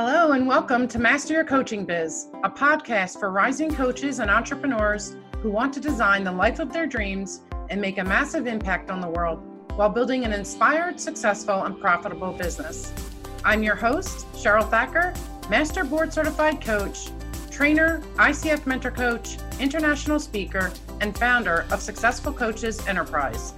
Hello, 0.00 0.30
and 0.30 0.46
welcome 0.46 0.86
to 0.86 0.98
Master 1.00 1.34
Your 1.34 1.44
Coaching 1.44 1.84
Biz, 1.84 2.28
a 2.44 2.48
podcast 2.48 3.18
for 3.18 3.32
rising 3.32 3.74
coaches 3.74 4.20
and 4.20 4.30
entrepreneurs 4.30 5.16
who 5.38 5.50
want 5.50 5.74
to 5.74 5.80
design 5.80 6.22
the 6.22 6.30
life 6.30 6.60
of 6.60 6.72
their 6.72 6.86
dreams 6.86 7.40
and 7.68 7.80
make 7.80 7.98
a 7.98 8.04
massive 8.04 8.46
impact 8.46 8.92
on 8.92 9.00
the 9.00 9.08
world 9.08 9.42
while 9.74 9.88
building 9.88 10.24
an 10.24 10.32
inspired, 10.32 11.00
successful, 11.00 11.64
and 11.64 11.80
profitable 11.80 12.30
business. 12.32 12.92
I'm 13.44 13.64
your 13.64 13.74
host, 13.74 14.32
Cheryl 14.34 14.70
Thacker, 14.70 15.14
Master 15.50 15.82
Board 15.82 16.12
Certified 16.12 16.60
Coach, 16.60 17.08
trainer, 17.50 18.00
ICF 18.18 18.66
Mentor 18.66 18.92
Coach, 18.92 19.38
international 19.58 20.20
speaker, 20.20 20.70
and 21.00 21.18
founder 21.18 21.66
of 21.72 21.82
Successful 21.82 22.32
Coaches 22.32 22.86
Enterprise. 22.86 23.52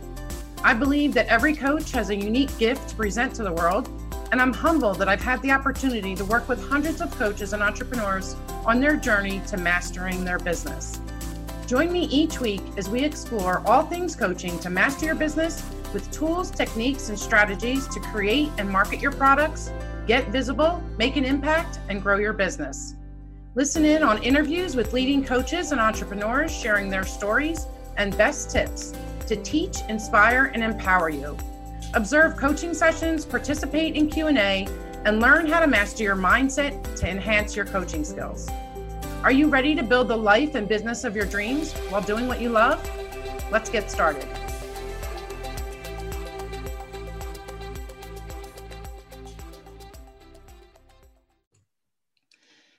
I 0.64 0.72
believe 0.72 1.12
that 1.12 1.26
every 1.26 1.54
coach 1.54 1.92
has 1.92 2.08
a 2.08 2.16
unique 2.16 2.56
gift 2.56 2.88
to 2.88 2.96
present 2.96 3.34
to 3.34 3.42
the 3.42 3.52
world, 3.52 3.90
and 4.32 4.40
I'm 4.40 4.52
humbled 4.52 4.98
that 4.98 5.08
I've 5.08 5.22
had 5.22 5.42
the 5.42 5.50
opportunity 5.50 6.14
to 6.14 6.24
work 6.24 6.48
with 6.48 6.62
hundreds 6.68 7.00
of 7.00 7.10
coaches 7.18 7.52
and 7.52 7.62
entrepreneurs 7.62 8.36
on 8.64 8.80
their 8.80 8.96
journey 8.96 9.42
to 9.48 9.56
mastering 9.56 10.24
their 10.24 10.38
business. 10.38 11.00
Join 11.66 11.92
me 11.92 12.04
each 12.06 12.40
week 12.40 12.62
as 12.76 12.88
we 12.88 13.02
explore 13.02 13.62
all 13.66 13.84
things 13.84 14.14
coaching 14.14 14.58
to 14.60 14.70
master 14.70 15.06
your 15.06 15.14
business 15.14 15.64
with 15.92 16.10
tools, 16.10 16.50
techniques, 16.50 17.08
and 17.08 17.18
strategies 17.18 17.88
to 17.88 18.00
create 18.00 18.50
and 18.58 18.68
market 18.68 19.00
your 19.00 19.12
products, 19.12 19.72
get 20.06 20.28
visible, 20.28 20.82
make 20.98 21.16
an 21.16 21.24
impact, 21.24 21.80
and 21.88 22.02
grow 22.02 22.16
your 22.16 22.32
business. 22.32 22.94
Listen 23.56 23.84
in 23.84 24.02
on 24.02 24.22
interviews 24.22 24.76
with 24.76 24.92
leading 24.92 25.24
coaches 25.24 25.72
and 25.72 25.80
entrepreneurs 25.80 26.52
sharing 26.52 26.88
their 26.88 27.04
stories 27.04 27.66
and 27.96 28.16
best 28.16 28.50
tips 28.50 28.94
to 29.26 29.36
teach, 29.36 29.78
inspire, 29.88 30.52
and 30.54 30.62
empower 30.62 31.08
you. 31.08 31.36
Observe 31.94 32.36
coaching 32.36 32.72
sessions, 32.72 33.26
participate 33.26 33.96
in 33.96 34.08
Q&A, 34.08 34.68
and 35.04 35.18
learn 35.18 35.46
how 35.46 35.58
to 35.58 35.66
master 35.66 36.04
your 36.04 36.14
mindset 36.14 36.94
to 36.94 37.10
enhance 37.10 37.56
your 37.56 37.64
coaching 37.64 38.04
skills. 38.04 38.48
Are 39.24 39.32
you 39.32 39.48
ready 39.48 39.74
to 39.74 39.82
build 39.82 40.06
the 40.06 40.16
life 40.16 40.54
and 40.54 40.68
business 40.68 41.02
of 41.02 41.16
your 41.16 41.26
dreams 41.26 41.72
while 41.88 42.00
doing 42.00 42.28
what 42.28 42.40
you 42.40 42.50
love? 42.50 42.88
Let's 43.50 43.68
get 43.70 43.90
started. 43.90 44.24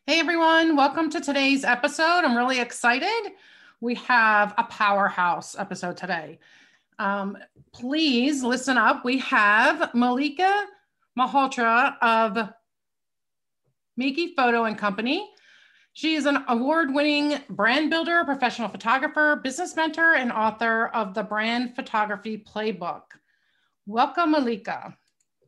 Hey 0.08 0.22
everyone, 0.22 0.78
welcome 0.78 1.10
to 1.10 1.20
today's 1.20 1.66
episode. 1.66 2.24
I'm 2.24 2.38
really 2.38 2.62
excited 2.62 3.34
we 3.82 3.96
have 3.96 4.54
a 4.58 4.64
powerhouse 4.64 5.58
episode 5.58 5.98
today. 5.98 6.40
Um, 7.02 7.36
please 7.74 8.44
listen 8.44 8.78
up. 8.78 9.04
We 9.04 9.18
have 9.18 9.92
Malika 9.96 10.68
Malhotra 11.18 11.96
of 12.00 12.50
Mikifoto 14.00 14.68
and 14.68 14.78
Company. 14.78 15.28
She 15.94 16.14
is 16.14 16.28
an 16.28 16.44
award 16.48 16.94
winning 16.94 17.40
brand 17.50 17.90
builder, 17.90 18.24
professional 18.24 18.70
photographer, 18.70 19.38
business 19.44 19.76
mentor, 19.76 20.14
and 20.14 20.32
author 20.32 20.90
of 20.90 21.16
the 21.16 21.24
Brand 21.24 21.76
Photography 21.76 22.38
Playbook. 22.38 23.02
Welcome, 23.88 24.34
Malika. 24.34 24.96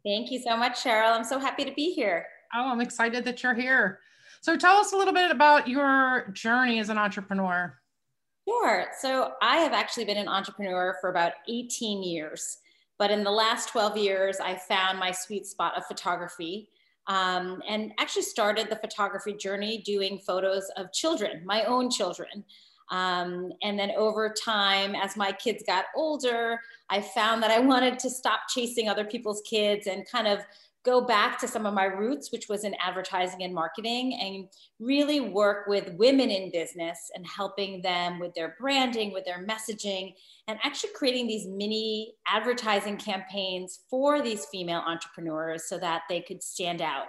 Thank 0.04 0.32
you 0.32 0.42
so 0.42 0.58
much, 0.58 0.84
Cheryl. 0.84 1.16
I'm 1.16 1.24
so 1.24 1.38
happy 1.38 1.66
to 1.66 1.72
be 1.74 1.94
here. 1.94 2.26
Oh, 2.56 2.72
I'm 2.72 2.82
excited 2.82 3.26
that 3.26 3.44
you're 3.44 3.54
here. 3.54 4.00
So, 4.42 4.58
tell 4.58 4.78
us 4.78 4.92
a 4.92 4.98
little 4.98 5.14
bit 5.14 5.30
about 5.30 5.68
your 5.68 6.30
journey 6.34 6.80
as 6.80 6.90
an 6.90 6.98
entrepreneur. 6.98 7.78
Sure. 8.48 8.88
So 9.00 9.34
I 9.42 9.58
have 9.58 9.74
actually 9.74 10.06
been 10.06 10.18
an 10.18 10.28
entrepreneur 10.28 10.98
for 11.00 11.10
about 11.10 11.34
18 11.48 12.04
years. 12.04 12.58
But 13.00 13.10
in 13.10 13.24
the 13.24 13.32
last 13.32 13.70
12 13.70 13.98
years, 13.98 14.40
I 14.40 14.56
found 14.56 15.00
my 15.00 15.12
sweet 15.12 15.46
spot 15.46 15.78
of 15.78 15.86
photography 15.86 16.70
um, 17.08 17.62
and 17.68 17.92
actually 18.00 18.22
started 18.24 18.70
the 18.70 18.76
photography 18.76 19.34
journey 19.34 19.80
doing 19.80 20.20
photos 20.20 20.70
of 20.78 20.92
children, 20.94 21.42
my 21.46 21.64
own 21.64 21.90
children. 21.90 22.44
Um, 22.92 23.52
and 23.64 23.80
then 23.80 23.92
over 23.98 24.34
time, 24.34 24.94
as 24.94 25.18
my 25.18 25.32
kids 25.32 25.64
got 25.66 25.86
older, 25.96 26.60
I 26.90 27.02
found 27.02 27.42
that 27.44 27.52
I 27.52 27.60
wanted 27.60 27.98
to 28.00 28.10
stop 28.10 28.42
chasing 28.50 28.88
other 28.88 29.06
people's 29.06 29.42
kids 29.50 29.88
and 29.88 30.08
kind 30.08 30.28
of 30.28 30.40
go 30.84 31.00
back 31.00 31.40
to 31.40 31.48
some 31.48 31.66
of 31.66 31.74
my 31.74 31.86
roots, 31.86 32.32
which 32.32 32.50
was 32.50 32.66
in 32.66 32.76
advertising 32.80 33.44
and 33.44 33.54
marketing, 33.54 34.20
and 34.22 34.48
really 34.80 35.22
work 35.22 35.66
with 35.68 35.94
women 35.94 36.30
in 36.30 36.52
business 36.52 37.10
and 37.16 37.26
helping 37.26 37.82
them 37.82 38.20
with 38.20 38.34
their 38.34 38.56
branding, 38.60 39.14
with 39.14 39.24
their 39.24 39.46
messaging, 39.46 40.14
and 40.48 40.60
actually 40.62 40.92
creating 40.94 41.26
these 41.26 41.48
mini 41.48 42.14
advertising 42.28 42.98
campaigns 42.98 43.80
for 43.90 44.22
these 44.22 44.46
female 44.48 44.84
entrepreneurs 44.86 45.70
so 45.70 45.78
that 45.78 46.02
they 46.10 46.22
could 46.22 46.44
stand 46.44 46.82
out. 46.82 47.06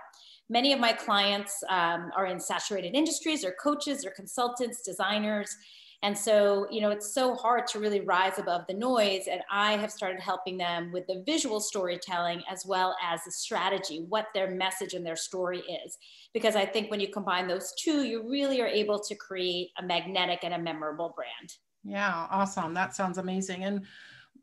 Many 0.49 0.73
of 0.73 0.79
my 0.79 0.93
clients 0.93 1.63
um, 1.69 2.11
are 2.17 2.27
in 2.27 2.39
saturated 2.39 2.95
industries, 2.95 3.45
or 3.45 3.55
coaches, 3.61 4.05
or 4.05 4.11
consultants, 4.11 4.83
designers, 4.83 5.57
and 6.05 6.17
so, 6.17 6.67
you 6.71 6.83
know, 6.83 6.91
it's 6.91 7.15
so 7.15 7.35
hard 7.35 7.67
to 7.69 7.79
really 7.79 8.01
rise 8.01 8.39
above 8.39 8.67
the 8.69 8.75
noise. 8.75 9.23
And 9.27 9.41
I 9.51 9.79
have 9.79 9.91
started 9.91 10.21
helping 10.21 10.59
them 10.59 10.93
with 10.93 11.07
the 11.07 11.23
visual 11.25 11.61
storytelling 11.61 12.43
as 12.47 12.67
well 12.67 12.95
as 13.03 13.25
the 13.25 13.33
strategy, 13.33 14.05
what 14.11 14.27
their 14.35 14.51
message 14.51 14.93
and 14.93 15.05
their 15.05 15.17
story 15.17 15.61
is. 15.61 15.97
Because 16.35 16.57
I 16.57 16.67
think 16.67 16.91
when 16.91 17.01
you 17.01 17.09
combine 17.09 17.49
those 17.49 17.73
two, 17.79 18.03
you 18.03 18.29
really 18.29 18.61
are 18.61 18.67
able 18.67 18.99
to 18.99 19.15
create 19.15 19.71
a 19.79 19.83
magnetic 19.83 20.41
and 20.43 20.53
a 20.53 20.59
memorable 20.59 21.15
brand. 21.17 21.55
Yeah, 21.85 22.27
awesome. 22.31 22.75
That 22.75 22.95
sounds 22.95 23.17
amazing. 23.17 23.65
And 23.65 23.87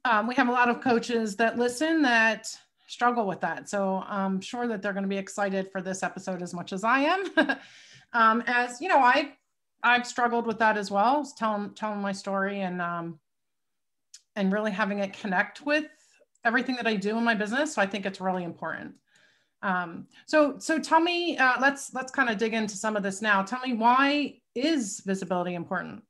um, 0.04 0.26
we 0.26 0.34
have 0.34 0.50
a 0.50 0.52
lot 0.52 0.68
of 0.68 0.82
coaches 0.82 1.36
that 1.36 1.60
listen 1.60 2.02
that 2.02 2.48
struggle 2.88 3.28
with 3.28 3.42
that. 3.42 3.70
So 3.70 4.04
I'm 4.08 4.42
sure 4.42 4.68
that 4.68 4.82
they're 4.82 4.94
going 4.94 5.04
to 5.04 5.10
be 5.10 5.18
excited 5.18 5.72
for 5.72 5.80
this 5.80 6.02
episode 6.02 6.42
as 6.42 6.56
much 6.56 6.74
as 6.74 6.84
I 6.84 7.02
am. 7.02 7.24
um, 8.14 8.44
as 8.48 8.82
you 8.82 8.90
know, 8.90 8.98
I 8.98 9.34
I've 9.84 10.06
struggled 10.06 10.46
with 10.46 10.60
that 10.60 10.78
as 10.78 10.92
well, 10.92 11.26
telling 11.38 11.74
telling 11.74 12.02
my 12.02 12.12
story 12.12 12.62
and 12.62 12.82
um, 12.82 13.20
and 14.36 14.52
really 14.52 14.72
having 14.72 15.00
it 15.00 15.14
connect 15.14 15.66
with 15.66 15.86
everything 16.44 16.76
that 16.76 16.88
I 16.88 16.96
do 16.96 17.18
in 17.18 17.24
my 17.24 17.36
business. 17.36 17.76
So 17.76 17.82
I 17.82 17.86
think 17.86 18.06
it's 18.06 18.22
really 18.22 18.44
important. 18.44 18.96
Um, 19.64 20.08
so 20.26 20.58
so 20.58 20.80
tell 20.80 21.00
me, 21.00 21.38
uh, 21.38 21.56
let's 21.62 21.94
let's 21.94 22.12
kind 22.12 22.30
of 22.30 22.38
dig 22.38 22.54
into 22.54 22.76
some 22.76 22.96
of 22.96 23.04
this 23.04 23.22
now. 23.22 23.44
Tell 23.44 23.60
me 23.66 23.74
why 23.74 24.40
is 24.56 25.02
visibility 25.06 25.56
important? 25.56 26.04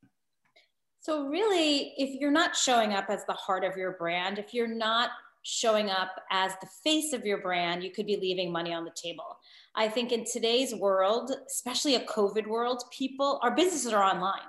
So 1.00 1.28
really, 1.28 1.94
if 1.98 2.20
you're 2.20 2.32
not 2.32 2.56
showing 2.56 2.94
up 2.94 3.06
as 3.10 3.26
the 3.26 3.34
heart 3.34 3.64
of 3.64 3.76
your 3.76 3.94
brand, 3.94 4.38
if 4.38 4.54
you're 4.54 4.68
not 4.68 5.10
showing 5.44 5.90
up 5.90 6.12
as 6.30 6.54
the 6.62 6.68
face 6.84 7.14
of 7.14 7.26
your 7.26 7.42
brand, 7.42 7.84
you 7.84 7.92
could 7.92 8.06
be 8.06 8.18
leaving 8.18 8.52
money 8.52 8.72
on 8.72 8.86
the 8.86 8.92
table. 8.96 9.40
I 9.76 9.88
think 9.88 10.12
in 10.12 10.26
today's 10.26 10.76
world, 10.76 11.32
especially 11.48 11.96
a 11.96 12.06
COVID 12.06 12.48
world, 12.48 12.84
people, 12.92 13.40
our 13.42 13.56
businesses 13.56 13.94
are 13.94 14.04
online. 14.04 14.40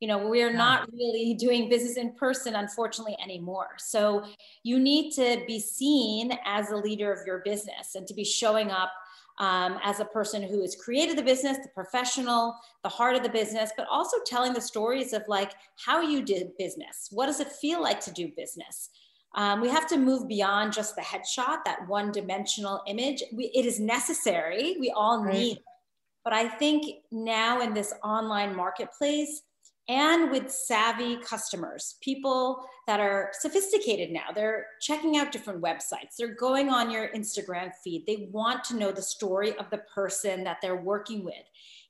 You 0.00 0.06
know, 0.06 0.28
we're 0.28 0.52
not 0.52 0.88
really 0.92 1.34
doing 1.34 1.68
business 1.68 1.96
in 1.96 2.12
person, 2.14 2.54
unfortunately, 2.54 3.16
anymore. 3.20 3.70
So 3.78 4.24
you 4.62 4.78
need 4.78 5.10
to 5.14 5.42
be 5.46 5.58
seen 5.58 6.38
as 6.44 6.70
a 6.70 6.76
leader 6.76 7.12
of 7.12 7.26
your 7.26 7.40
business 7.40 7.96
and 7.96 8.06
to 8.06 8.14
be 8.14 8.22
showing 8.22 8.70
up 8.70 8.92
um, 9.38 9.78
as 9.82 9.98
a 9.98 10.04
person 10.04 10.42
who 10.42 10.60
has 10.62 10.76
created 10.76 11.16
the 11.16 11.22
business, 11.22 11.58
the 11.58 11.68
professional, 11.74 12.56
the 12.82 12.88
heart 12.88 13.16
of 13.16 13.24
the 13.24 13.28
business, 13.28 13.72
but 13.76 13.86
also 13.90 14.16
telling 14.24 14.52
the 14.52 14.60
stories 14.60 15.12
of 15.12 15.22
like 15.26 15.52
how 15.84 16.00
you 16.00 16.22
did 16.22 16.56
business. 16.58 17.08
What 17.10 17.26
does 17.26 17.40
it 17.40 17.50
feel 17.50 17.82
like 17.82 18.00
to 18.00 18.12
do 18.12 18.30
business? 18.36 18.90
Um, 19.34 19.60
we 19.60 19.68
have 19.68 19.86
to 19.88 19.98
move 19.98 20.26
beyond 20.26 20.72
just 20.72 20.96
the 20.96 21.02
headshot, 21.02 21.64
that 21.64 21.86
one 21.86 22.12
dimensional 22.12 22.82
image. 22.86 23.22
We, 23.32 23.46
it 23.54 23.66
is 23.66 23.78
necessary. 23.78 24.76
We 24.80 24.90
all 24.90 25.22
right. 25.22 25.34
need. 25.34 25.58
But 26.24 26.32
I 26.32 26.48
think 26.48 27.02
now 27.10 27.60
in 27.60 27.74
this 27.74 27.92
online 28.02 28.54
marketplace, 28.56 29.42
and 29.88 30.30
with 30.30 30.50
savvy 30.50 31.16
customers, 31.16 31.96
people 32.02 32.62
that 32.86 33.00
are 33.00 33.30
sophisticated 33.32 34.10
now. 34.10 34.32
They're 34.34 34.66
checking 34.80 35.16
out 35.16 35.32
different 35.32 35.62
websites. 35.62 36.16
They're 36.18 36.34
going 36.34 36.68
on 36.68 36.90
your 36.90 37.08
Instagram 37.08 37.70
feed. 37.82 38.04
They 38.06 38.28
want 38.30 38.64
to 38.64 38.76
know 38.76 38.92
the 38.92 39.02
story 39.02 39.56
of 39.56 39.70
the 39.70 39.82
person 39.94 40.44
that 40.44 40.58
they're 40.60 40.76
working 40.76 41.24
with. 41.24 41.34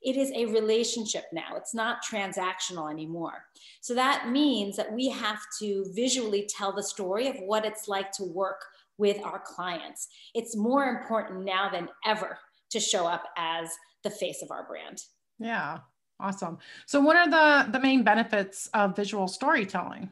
It 0.01 0.15
is 0.15 0.31
a 0.31 0.45
relationship 0.45 1.25
now. 1.33 1.55
It's 1.55 1.73
not 1.73 1.99
transactional 2.03 2.89
anymore. 2.89 3.45
So 3.81 3.93
that 3.95 4.29
means 4.29 4.77
that 4.77 4.91
we 4.91 5.09
have 5.09 5.39
to 5.59 5.85
visually 5.93 6.47
tell 6.49 6.73
the 6.73 6.83
story 6.83 7.27
of 7.27 7.35
what 7.39 7.65
it's 7.65 7.87
like 7.87 8.11
to 8.13 8.23
work 8.23 8.61
with 8.97 9.21
our 9.23 9.39
clients. 9.45 10.07
It's 10.33 10.55
more 10.55 10.85
important 10.85 11.43
now 11.43 11.69
than 11.69 11.89
ever 12.05 12.37
to 12.71 12.79
show 12.79 13.05
up 13.05 13.23
as 13.37 13.69
the 14.03 14.09
face 14.09 14.41
of 14.41 14.51
our 14.51 14.65
brand. 14.65 15.01
Yeah, 15.39 15.79
Awesome. 16.19 16.57
So, 16.85 16.99
what 16.99 17.15
are 17.15 17.29
the, 17.29 17.71
the 17.71 17.79
main 17.79 18.03
benefits 18.03 18.67
of 18.73 18.95
visual 18.95 19.27
storytelling? 19.27 20.09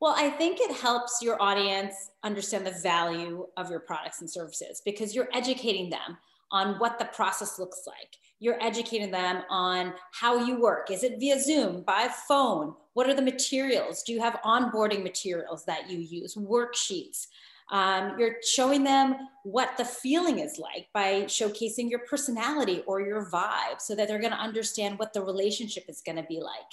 Well, 0.00 0.14
I 0.16 0.28
think 0.28 0.58
it 0.60 0.76
helps 0.76 1.20
your 1.22 1.40
audience 1.40 2.10
understand 2.24 2.66
the 2.66 2.74
value 2.82 3.46
of 3.56 3.70
your 3.70 3.80
products 3.80 4.20
and 4.20 4.30
services 4.30 4.82
because 4.84 5.14
you're 5.14 5.28
educating 5.32 5.88
them 5.88 6.18
on 6.54 6.78
what 6.78 7.00
the 7.00 7.04
process 7.06 7.58
looks 7.58 7.82
like. 7.84 8.16
You're 8.38 8.62
educating 8.62 9.10
them 9.10 9.42
on 9.50 9.92
how 10.12 10.44
you 10.44 10.60
work. 10.60 10.88
Is 10.88 11.02
it 11.02 11.18
via 11.18 11.40
Zoom, 11.40 11.82
by 11.82 12.08
phone? 12.28 12.74
What 12.92 13.08
are 13.08 13.14
the 13.14 13.22
materials? 13.22 14.04
Do 14.04 14.12
you 14.12 14.20
have 14.20 14.38
onboarding 14.44 15.02
materials 15.02 15.64
that 15.64 15.90
you 15.90 15.98
use, 15.98 16.36
worksheets? 16.36 17.26
Um, 17.72 18.16
you're 18.18 18.36
showing 18.46 18.84
them 18.84 19.16
what 19.42 19.76
the 19.76 19.84
feeling 19.84 20.38
is 20.38 20.58
like 20.58 20.86
by 20.94 21.22
showcasing 21.22 21.90
your 21.90 22.00
personality 22.10 22.84
or 22.86 23.00
your 23.00 23.28
vibe 23.30 23.80
so 23.80 23.96
that 23.96 24.06
they're 24.06 24.20
going 24.20 24.32
to 24.32 24.38
understand 24.38 24.98
what 24.98 25.12
the 25.12 25.22
relationship 25.22 25.84
is 25.88 26.02
going 26.06 26.16
to 26.16 26.28
be 26.28 26.40
like. 26.40 26.70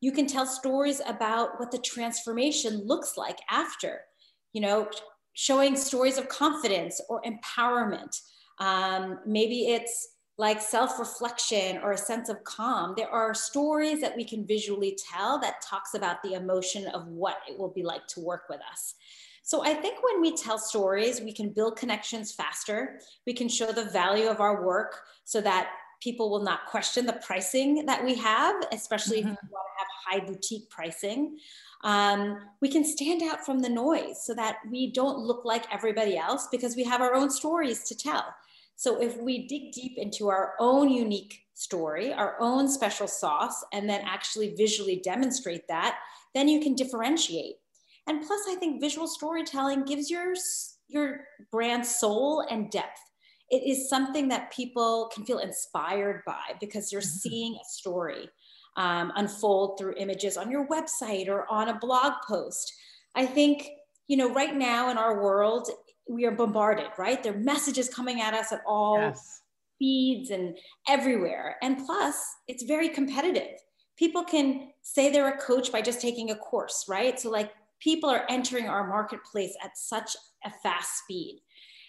You 0.00 0.10
can 0.10 0.26
tell 0.26 0.46
stories 0.46 1.00
about 1.06 1.60
what 1.60 1.70
the 1.70 1.78
transformation 1.78 2.84
looks 2.84 3.16
like 3.16 3.38
after, 3.48 4.00
you 4.52 4.60
know, 4.60 4.88
showing 5.34 5.76
stories 5.76 6.18
of 6.18 6.28
confidence 6.28 7.00
or 7.08 7.22
empowerment. 7.22 8.18
Um, 8.60 9.18
maybe 9.26 9.68
it's 9.68 10.08
like 10.38 10.62
self 10.62 10.98
reflection 10.98 11.78
or 11.82 11.92
a 11.92 11.98
sense 11.98 12.28
of 12.28 12.42
calm. 12.44 12.94
There 12.96 13.10
are 13.10 13.34
stories 13.34 14.00
that 14.00 14.16
we 14.16 14.24
can 14.24 14.46
visually 14.46 14.96
tell 15.10 15.38
that 15.40 15.62
talks 15.62 15.94
about 15.94 16.22
the 16.22 16.34
emotion 16.34 16.86
of 16.88 17.06
what 17.08 17.38
it 17.48 17.58
will 17.58 17.72
be 17.72 17.82
like 17.82 18.06
to 18.08 18.20
work 18.20 18.44
with 18.48 18.60
us. 18.70 18.94
So 19.42 19.64
I 19.64 19.74
think 19.74 19.98
when 20.02 20.20
we 20.20 20.36
tell 20.36 20.58
stories, 20.58 21.20
we 21.20 21.32
can 21.32 21.50
build 21.50 21.76
connections 21.76 22.32
faster. 22.32 23.00
We 23.26 23.34
can 23.34 23.48
show 23.48 23.72
the 23.72 23.86
value 23.86 24.28
of 24.28 24.40
our 24.40 24.64
work 24.64 25.02
so 25.24 25.40
that 25.40 25.70
people 26.00 26.30
will 26.30 26.42
not 26.42 26.66
question 26.66 27.04
the 27.04 27.14
pricing 27.14 27.84
that 27.86 28.04
we 28.04 28.14
have, 28.14 28.54
especially 28.72 29.18
mm-hmm. 29.18 29.32
if 29.32 29.38
you 29.42 29.48
want 29.50 29.66
to 29.66 29.84
have 29.84 30.20
high 30.22 30.26
boutique 30.26 30.70
pricing. 30.70 31.38
Um, 31.82 32.38
we 32.60 32.68
can 32.68 32.84
stand 32.84 33.22
out 33.22 33.44
from 33.44 33.60
the 33.60 33.68
noise 33.68 34.24
so 34.24 34.34
that 34.34 34.58
we 34.70 34.92
don't 34.92 35.18
look 35.18 35.44
like 35.44 35.64
everybody 35.72 36.16
else 36.16 36.48
because 36.50 36.76
we 36.76 36.84
have 36.84 37.00
our 37.00 37.14
own 37.14 37.30
stories 37.30 37.84
to 37.84 37.96
tell. 37.96 38.24
So 38.76 39.00
if 39.00 39.18
we 39.18 39.46
dig 39.46 39.72
deep 39.72 39.98
into 39.98 40.28
our 40.28 40.54
own 40.58 40.88
unique 40.88 41.38
story, 41.54 42.12
our 42.12 42.36
own 42.40 42.68
special 42.68 43.06
sauce, 43.06 43.62
and 43.72 43.88
then 43.88 44.00
actually 44.04 44.54
visually 44.56 45.00
demonstrate 45.04 45.68
that, 45.68 45.98
then 46.34 46.48
you 46.48 46.60
can 46.60 46.74
differentiate. 46.74 47.56
And 48.06 48.26
plus, 48.26 48.40
I 48.48 48.54
think 48.54 48.80
visual 48.80 49.06
storytelling 49.06 49.84
gives 49.84 50.10
your, 50.10 50.34
your 50.88 51.20
brand 51.52 51.84
soul 51.84 52.46
and 52.50 52.70
depth. 52.70 53.00
It 53.50 53.68
is 53.68 53.90
something 53.90 54.28
that 54.28 54.52
people 54.52 55.10
can 55.12 55.24
feel 55.24 55.38
inspired 55.38 56.22
by 56.26 56.54
because 56.60 56.90
you're 56.90 57.02
mm-hmm. 57.02 57.28
seeing 57.28 57.54
a 57.54 57.68
story 57.68 58.30
um, 58.76 59.12
unfold 59.16 59.78
through 59.78 59.94
images 59.96 60.36
on 60.36 60.50
your 60.50 60.66
website 60.68 61.28
or 61.28 61.50
on 61.50 61.68
a 61.68 61.78
blog 61.78 62.14
post. 62.26 62.72
I 63.14 63.26
think, 63.26 63.68
you 64.08 64.16
know, 64.16 64.32
right 64.32 64.54
now 64.54 64.90
in 64.90 64.96
our 64.96 65.22
world, 65.22 65.68
we 66.08 66.24
are 66.24 66.32
bombarded, 66.32 66.88
right? 66.98 67.22
There 67.22 67.34
are 67.34 67.38
messages 67.38 67.88
coming 67.88 68.20
at 68.20 68.34
us 68.34 68.52
at 68.52 68.62
all 68.66 68.98
yes. 68.98 69.42
speeds 69.76 70.30
and 70.30 70.56
everywhere. 70.88 71.56
And 71.62 71.84
plus, 71.84 72.16
it's 72.48 72.64
very 72.64 72.88
competitive. 72.88 73.58
People 73.96 74.24
can 74.24 74.70
say 74.82 75.10
they're 75.10 75.28
a 75.28 75.38
coach 75.38 75.70
by 75.70 75.82
just 75.82 76.00
taking 76.00 76.30
a 76.30 76.36
course, 76.36 76.86
right? 76.88 77.20
So, 77.20 77.30
like, 77.30 77.52
people 77.80 78.10
are 78.10 78.24
entering 78.28 78.66
our 78.66 78.86
marketplace 78.86 79.54
at 79.62 79.76
such 79.76 80.16
a 80.44 80.50
fast 80.62 80.98
speed. 80.98 81.40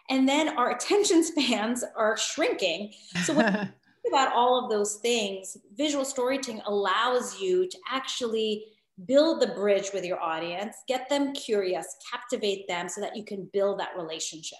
And 0.09 0.27
then 0.27 0.57
our 0.57 0.71
attention 0.75 1.23
spans 1.23 1.83
are 1.95 2.17
shrinking. 2.17 2.93
So 3.23 3.33
when 3.33 3.45
you 3.45 3.59
think 3.59 3.73
about 4.09 4.33
all 4.33 4.63
of 4.63 4.69
those 4.69 4.95
things, 4.95 5.57
visual 5.75 6.05
storytelling 6.05 6.61
allows 6.65 7.39
you 7.39 7.67
to 7.69 7.77
actually 7.89 8.65
build 9.05 9.41
the 9.41 9.47
bridge 9.47 9.89
with 9.93 10.05
your 10.05 10.19
audience, 10.21 10.77
get 10.87 11.09
them 11.09 11.33
curious, 11.33 11.95
captivate 12.11 12.67
them 12.67 12.87
so 12.87 13.01
that 13.01 13.15
you 13.15 13.23
can 13.23 13.49
build 13.53 13.79
that 13.79 13.91
relationship. 13.97 14.59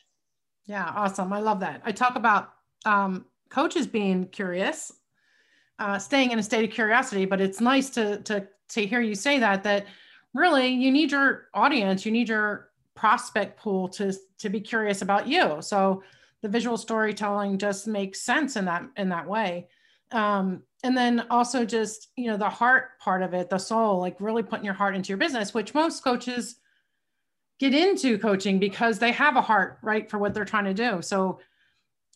Yeah, 0.66 0.92
awesome. 0.96 1.34
I 1.34 1.40
love 1.40 1.60
that. 1.60 1.82
I 1.86 1.92
talk 1.92 2.16
about 2.16 2.54
um, 2.86 3.26
coaches 3.50 3.88
being 3.88 4.28
curious, 4.28 4.92
uh, 5.80 6.00
staying 6.00 6.32
in 6.32 6.40
a 6.40 6.44
state 6.44 6.64
of 6.64 6.74
curiosity, 6.74 7.26
but 7.26 7.42
it's 7.42 7.60
nice 7.60 7.90
to, 7.92 8.22
to, 8.22 8.48
to 8.70 8.86
hear 8.86 9.02
you 9.02 9.16
say 9.16 9.40
that, 9.40 9.64
that 9.64 9.86
really 10.34 10.68
you 10.68 10.92
need 10.92 11.12
your 11.12 11.48
audience 11.54 12.06
you 12.06 12.12
need 12.12 12.30
your 12.30 12.70
prospect 12.96 13.60
pool 13.60 13.88
to 13.88 14.14
to 14.38 14.50
be 14.50 14.60
curious 14.60 15.02
about 15.02 15.28
you 15.28 15.58
so 15.62 16.04
the 16.42 16.50
visual 16.50 16.78
storytelling 16.78 17.58
just 17.58 17.88
makes 17.88 18.22
sense 18.22 18.56
in 18.56 18.66
that 18.66 18.84
in 18.98 19.10
that 19.10 19.28
way 19.28 19.68
um, 20.12 20.62
and 20.84 20.98
then 20.98 21.26
also 21.30 21.66
just 21.66 22.10
you 22.16 22.28
know 22.28 22.38
the 22.38 22.50
heart 22.50 23.00
part 23.00 23.22
of 23.22 23.34
it 23.34 23.50
the 23.50 23.58
soul 23.58 24.00
like 24.00 24.20
really 24.20 24.44
putting 24.44 24.66
your 24.66 24.74
heart 24.74 24.96
into 24.96 25.10
your 25.10 25.18
business 25.18 25.54
which 25.54 25.74
most 25.74 26.04
coaches 26.04 26.56
get 27.60 27.74
into 27.74 28.18
coaching 28.18 28.60
because 28.60 29.00
they 29.00 29.12
have 29.12 29.36
a 29.36 29.42
heart 29.42 29.78
right 29.82 30.10
for 30.10 30.18
what 30.18 30.34
they're 30.34 30.46
trying 30.46 30.66
to 30.66 30.74
do 30.74 31.02
so 31.02 31.40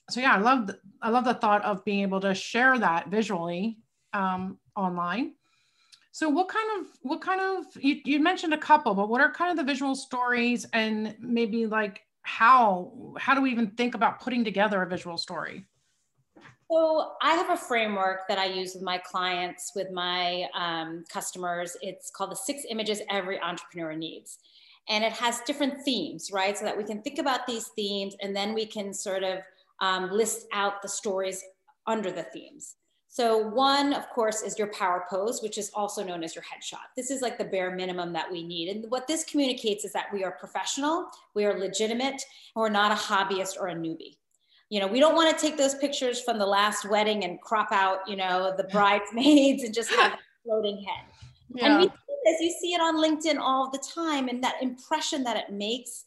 so 0.10 0.20
yeah 0.20 0.36
i 0.36 0.40
love 0.40 0.70
i 1.02 1.10
love 1.10 1.26
the 1.26 1.34
thought 1.34 1.64
of 1.64 1.84
being 1.86 2.02
able 2.02 2.20
to 2.20 2.34
share 2.34 2.78
that 2.80 3.10
visually 3.10 3.78
um, 4.14 4.58
online 4.76 5.34
so 6.16 6.30
what 6.30 6.48
kind 6.48 6.80
of 6.80 6.88
what 7.02 7.20
kind 7.20 7.42
of 7.42 7.66
you, 7.84 8.00
you 8.06 8.22
mentioned 8.22 8.54
a 8.54 8.58
couple, 8.58 8.96
but 8.96 9.10
what 9.10 9.20
are 9.20 9.30
kind 9.30 9.52
of 9.52 9.58
the 9.58 9.70
visual 9.70 9.96
stories 9.96 10.66
and 10.72 11.14
maybe 11.20 11.66
like 11.66 12.04
how 12.22 13.14
how 13.20 13.36
do 13.36 13.42
we 13.42 13.52
even 13.52 13.72
think 13.72 13.96
about 13.96 14.22
putting 14.22 14.46
together 14.46 14.82
a 14.82 14.88
visual 14.88 15.18
story? 15.18 15.66
So 16.72 17.12
I 17.22 17.36
have 17.36 17.52
a 17.52 17.58
framework 17.58 18.28
that 18.28 18.40
I 18.40 18.46
use 18.46 18.74
with 18.74 18.84
my 18.84 18.98
clients, 18.98 19.74
with 19.76 19.92
my 19.92 20.48
um, 20.56 21.04
customers. 21.12 21.78
It's 21.82 22.10
called 22.10 22.32
the 22.32 22.36
six 22.36 22.64
images 22.70 23.02
every 23.10 23.40
entrepreneur 23.40 23.94
needs. 23.94 24.40
And 24.90 25.04
it 25.04 25.14
has 25.14 25.42
different 25.42 25.82
themes, 25.84 26.32
right? 26.32 26.58
So 26.58 26.66
that 26.66 26.78
we 26.78 26.84
can 26.84 27.02
think 27.02 27.20
about 27.20 27.48
these 27.48 27.70
themes 27.76 28.16
and 28.22 28.36
then 28.36 28.54
we 28.54 28.66
can 28.66 28.94
sort 28.94 29.24
of 29.24 29.40
um, 29.80 30.10
list 30.12 30.48
out 30.54 30.82
the 30.82 30.90
stories 30.90 31.44
under 31.88 32.12
the 32.12 32.24
themes. 32.24 32.76
So 33.08 33.38
one, 33.38 33.94
of 33.94 34.10
course, 34.10 34.42
is 34.42 34.60
your 34.60 34.68
power 34.74 35.06
pose, 35.10 35.42
which 35.42 35.58
is 35.58 35.72
also 35.74 36.04
known 36.04 36.24
as 36.24 36.36
your 36.36 36.44
headshot. 36.44 36.84
This 36.98 37.12
is 37.12 37.22
like 37.22 37.38
the 37.38 37.46
bare 37.46 37.74
minimum 37.74 38.12
that 38.14 38.30
we 38.30 38.44
need. 38.44 38.70
And 38.70 38.92
what 38.92 39.08
this 39.08 39.24
communicates 39.24 39.86
is 39.86 39.94
that 39.94 40.12
we 40.12 40.24
are 40.24 40.32
professional, 40.32 41.08
we 41.34 41.46
are 41.46 41.58
legitimate, 41.58 42.22
we're 42.56 42.70
not 42.70 42.92
a 42.92 42.96
hobbyist 42.96 43.58
or 43.58 43.70
a 43.70 43.76
newbie. 43.76 44.18
You 44.70 44.80
know, 44.80 44.88
we 44.88 45.00
don't 45.00 45.16
want 45.16 45.36
to 45.36 45.40
take 45.40 45.58
those 45.58 45.76
pictures 45.76 46.22
from 46.22 46.40
the 46.40 46.46
last 46.46 46.90
wedding 46.90 47.24
and 47.24 47.40
crop 47.42 47.72
out, 47.72 48.00
you 48.08 48.16
know, 48.16 48.54
the 48.58 48.64
bridesmaids 48.66 49.64
and 49.64 49.74
just 49.74 49.90
have 49.92 50.14
a 50.14 50.18
floating 50.44 50.84
head. 50.84 51.06
Yeah. 51.54 51.66
And 51.66 51.80
we 51.82 51.88
see 51.88 52.16
this, 52.26 52.42
you 52.42 52.56
see 52.60 52.74
it 52.74 52.82
on 52.82 52.98
LinkedIn 52.98 53.40
all 53.40 53.70
the 53.70 53.78
time. 53.78 54.28
And 54.28 54.44
that 54.44 54.56
impression 54.62 55.24
that 55.24 55.38
it 55.38 55.52
makes 55.52 56.06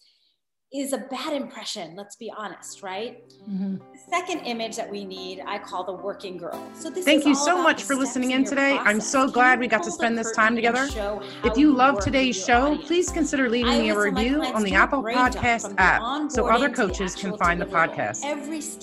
is 0.73 0.93
a 0.93 0.99
bad 0.99 1.32
impression, 1.32 1.97
let's 1.97 2.17
be 2.17 2.31
honest, 2.37 2.82
right? 2.82 3.23
Mm-hmm. 3.49 3.76
The 3.76 3.99
second 4.11 4.41
image 4.41 4.76
that 4.76 4.91
we 4.91 5.06
need, 5.06 5.43
I 5.47 5.59
call 5.59 5.82
the 5.82 5.94
working 5.94 6.37
girl. 6.37 6.62
So 6.75 6.91
this 6.91 7.06
Thank 7.06 7.25
you 7.25 7.35
so 7.35 7.62
much 7.62 7.85
for 7.85 7.94
listening 7.94 8.32
in 8.32 8.44
today. 8.44 8.75
Process. 8.75 8.87
I'm 8.87 9.00
so 9.00 9.31
glad 9.31 9.61
we 9.61 9.67
got 9.67 9.82
to 9.85 9.91
spend 9.91 10.19
this 10.19 10.31
time 10.32 10.55
together. 10.55 10.87
If 11.43 11.56
you 11.56 11.75
love 11.75 12.00
today's 12.00 12.37
show, 12.37 12.67
audience. 12.67 12.87
please 12.87 13.11
consider 13.11 13.49
leaving 13.49 13.79
me 13.79 13.88
a 13.91 13.99
review 13.99 14.43
on 14.43 14.62
the 14.62 14.75
Apple 14.75 15.03
Podcast 15.03 15.75
app 15.79 16.31
so 16.31 16.47
other 16.49 16.69
coaches 16.69 17.15
can 17.15 17.35
find 17.38 17.58
the 17.58 17.67
podcast. 17.67 18.20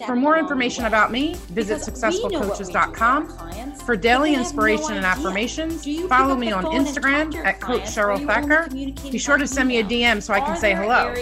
For 0.07 0.15
more 0.15 0.39
information 0.39 0.85
about 0.85 1.11
me, 1.11 1.35
visit 1.49 1.81
successfulcoaches.com. 1.81 3.75
For 3.85 3.95
daily 3.95 4.33
inspiration 4.33 4.93
and 4.93 5.05
affirmations, 5.05 5.85
follow 6.07 6.35
me 6.35 6.51
on 6.51 6.65
Instagram 6.65 7.35
at 7.45 7.61
Coach 7.61 7.83
Cheryl 7.83 8.25
Thacker. 8.25 8.67
Be 9.11 9.19
sure 9.19 9.37
to 9.37 9.45
send 9.45 9.67
me 9.67 9.77
a 9.79 9.83
DM 9.83 10.19
so 10.21 10.33
I 10.33 10.39
can 10.39 10.57
say 10.57 10.73
hello. 10.73 11.13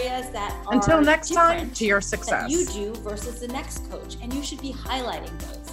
Until 0.70 1.00
next 1.00 1.30
time, 1.30 1.70
to 1.72 1.84
your 1.84 2.00
success. 2.00 2.50
you 2.50 2.66
do 2.66 2.94
versus 3.00 3.40
the 3.40 3.48
next 3.48 3.90
coach, 3.90 4.16
and 4.22 4.32
you 4.32 4.42
should 4.42 4.60
be 4.60 4.72
highlighting 4.72 5.38
those. 5.40 5.72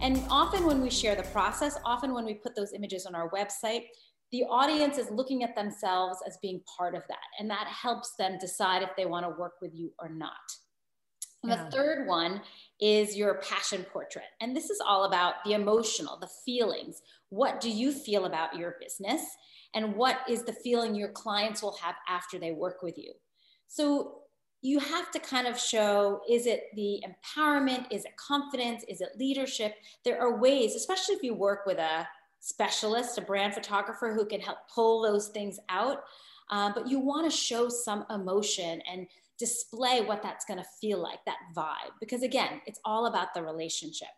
And 0.00 0.22
often 0.30 0.64
when 0.64 0.80
we 0.80 0.90
share 0.90 1.14
the 1.14 1.24
process, 1.24 1.78
often 1.84 2.14
when 2.14 2.24
we 2.24 2.34
put 2.34 2.54
those 2.54 2.72
images 2.72 3.06
on 3.06 3.14
our 3.14 3.28
website, 3.30 3.86
the 4.32 4.44
audience 4.44 4.96
is 4.96 5.10
looking 5.10 5.42
at 5.42 5.56
themselves 5.56 6.18
as 6.26 6.38
being 6.40 6.62
part 6.78 6.94
of 6.94 7.02
that. 7.08 7.18
And 7.38 7.50
that 7.50 7.66
helps 7.66 8.14
them 8.16 8.38
decide 8.38 8.82
if 8.82 8.90
they 8.96 9.06
want 9.06 9.26
to 9.26 9.40
work 9.40 9.54
with 9.60 9.74
you 9.74 9.92
or 9.98 10.08
not. 10.08 10.32
And 11.42 11.50
yeah. 11.50 11.64
the 11.64 11.70
third 11.70 12.06
one 12.06 12.42
is 12.80 13.16
your 13.16 13.40
passion 13.40 13.84
portrait. 13.92 14.26
And 14.40 14.56
this 14.56 14.70
is 14.70 14.80
all 14.86 15.04
about 15.04 15.34
the 15.44 15.54
emotional, 15.54 16.18
the 16.18 16.28
feelings. 16.44 17.02
What 17.30 17.60
do 17.60 17.70
you 17.70 17.92
feel 17.92 18.26
about 18.26 18.56
your 18.56 18.76
business? 18.80 19.22
And 19.74 19.96
what 19.96 20.18
is 20.28 20.44
the 20.44 20.52
feeling 20.52 20.94
your 20.94 21.10
clients 21.10 21.62
will 21.62 21.76
have 21.82 21.94
after 22.08 22.38
they 22.38 22.52
work 22.52 22.82
with 22.82 22.98
you? 22.98 23.12
So 23.70 24.22
you 24.62 24.80
have 24.80 25.12
to 25.12 25.20
kind 25.20 25.46
of 25.46 25.58
show 25.58 26.20
is 26.28 26.46
it 26.46 26.64
the 26.74 27.02
empowerment? 27.06 27.86
Is 27.92 28.04
it 28.04 28.16
confidence? 28.16 28.84
Is 28.88 29.00
it 29.00 29.10
leadership? 29.16 29.76
There 30.04 30.20
are 30.20 30.38
ways, 30.38 30.74
especially 30.74 31.14
if 31.14 31.22
you 31.22 31.34
work 31.34 31.66
with 31.66 31.78
a 31.78 32.06
specialist, 32.40 33.16
a 33.16 33.22
brand 33.22 33.54
photographer 33.54 34.12
who 34.12 34.26
can 34.26 34.40
help 34.40 34.58
pull 34.74 35.02
those 35.02 35.28
things 35.28 35.60
out. 35.68 36.02
Uh, 36.50 36.72
but 36.74 36.88
you 36.88 36.98
want 36.98 37.30
to 37.30 37.36
show 37.36 37.68
some 37.68 38.04
emotion 38.10 38.82
and 38.90 39.06
display 39.38 40.02
what 40.02 40.20
that's 40.20 40.44
going 40.44 40.58
to 40.58 40.66
feel 40.80 40.98
like, 40.98 41.24
that 41.24 41.38
vibe. 41.56 41.92
Because 42.00 42.24
again, 42.24 42.60
it's 42.66 42.80
all 42.84 43.06
about 43.06 43.32
the 43.34 43.42
relationship. 43.42 44.08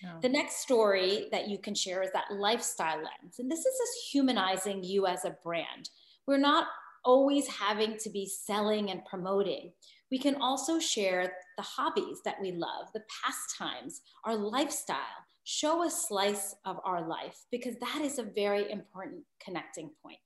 Yeah. 0.00 0.14
The 0.22 0.28
next 0.28 0.58
story 0.58 1.26
that 1.32 1.48
you 1.48 1.58
can 1.58 1.74
share 1.74 2.04
is 2.04 2.12
that 2.12 2.32
lifestyle 2.32 2.98
lens. 2.98 3.40
And 3.40 3.50
this 3.50 3.58
is 3.58 3.78
just 3.78 4.12
humanizing 4.12 4.84
you 4.84 5.08
as 5.08 5.24
a 5.24 5.36
brand. 5.42 5.90
We're 6.26 6.38
not 6.38 6.68
always 7.04 7.46
having 7.48 7.96
to 7.98 8.10
be 8.10 8.26
selling 8.26 8.90
and 8.90 9.04
promoting. 9.04 9.72
We 10.10 10.18
can 10.18 10.36
also 10.36 10.78
share 10.78 11.32
the 11.56 11.62
hobbies 11.62 12.20
that 12.24 12.40
we 12.40 12.52
love, 12.52 12.88
the 12.92 13.02
pastimes, 13.22 14.02
our 14.24 14.36
lifestyle. 14.36 14.98
Show 15.44 15.84
a 15.84 15.90
slice 15.90 16.54
of 16.64 16.78
our 16.84 17.08
life 17.08 17.36
because 17.50 17.74
that 17.80 18.00
is 18.02 18.18
a 18.18 18.22
very 18.22 18.70
important 18.70 19.22
connecting 19.44 19.90
point. 20.02 20.18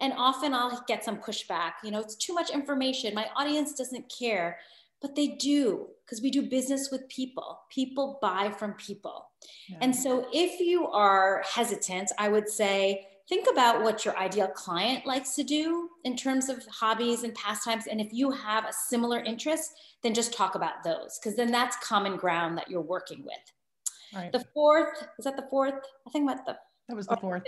And 0.00 0.12
often 0.16 0.54
I'll 0.54 0.82
get 0.86 1.04
some 1.04 1.18
pushback. 1.18 1.72
You 1.82 1.90
know, 1.90 2.00
it's 2.00 2.16
too 2.16 2.34
much 2.34 2.50
information. 2.50 3.14
My 3.14 3.28
audience 3.36 3.74
doesn't 3.74 4.10
care, 4.18 4.58
but 5.02 5.14
they 5.14 5.28
do 5.28 5.88
because 6.04 6.22
we 6.22 6.30
do 6.30 6.42
business 6.42 6.90
with 6.90 7.08
people. 7.08 7.60
People 7.70 8.18
buy 8.22 8.50
from 8.50 8.74
people. 8.74 9.28
Yeah. 9.68 9.78
And 9.80 9.94
so 9.94 10.26
if 10.32 10.60
you 10.60 10.86
are 10.86 11.42
hesitant, 11.54 12.12
I 12.18 12.28
would 12.28 12.48
say, 12.48 13.06
think 13.28 13.46
about 13.50 13.82
what 13.82 14.04
your 14.04 14.16
ideal 14.16 14.48
client 14.48 15.06
likes 15.06 15.34
to 15.34 15.42
do 15.42 15.90
in 16.04 16.16
terms 16.16 16.48
of 16.48 16.64
hobbies 16.66 17.24
and 17.24 17.34
pastimes. 17.34 17.86
And 17.86 18.00
if 18.00 18.12
you 18.12 18.30
have 18.30 18.64
a 18.64 18.72
similar 18.72 19.20
interest, 19.20 19.72
then 20.02 20.14
just 20.14 20.32
talk 20.32 20.54
about 20.54 20.84
those 20.84 21.18
because 21.18 21.36
then 21.36 21.50
that's 21.50 21.76
common 21.78 22.16
ground 22.16 22.56
that 22.58 22.70
you're 22.70 22.80
working 22.80 23.24
with. 23.24 23.34
Right. 24.14 24.32
The 24.32 24.44
fourth, 24.54 25.06
is 25.18 25.24
that 25.24 25.36
the 25.36 25.46
fourth? 25.50 25.74
I 26.06 26.10
think 26.10 26.30
about 26.30 26.46
the 26.46 26.56
that 26.88 26.96
was 26.96 27.06
the 27.06 27.16
fourth. 27.16 27.42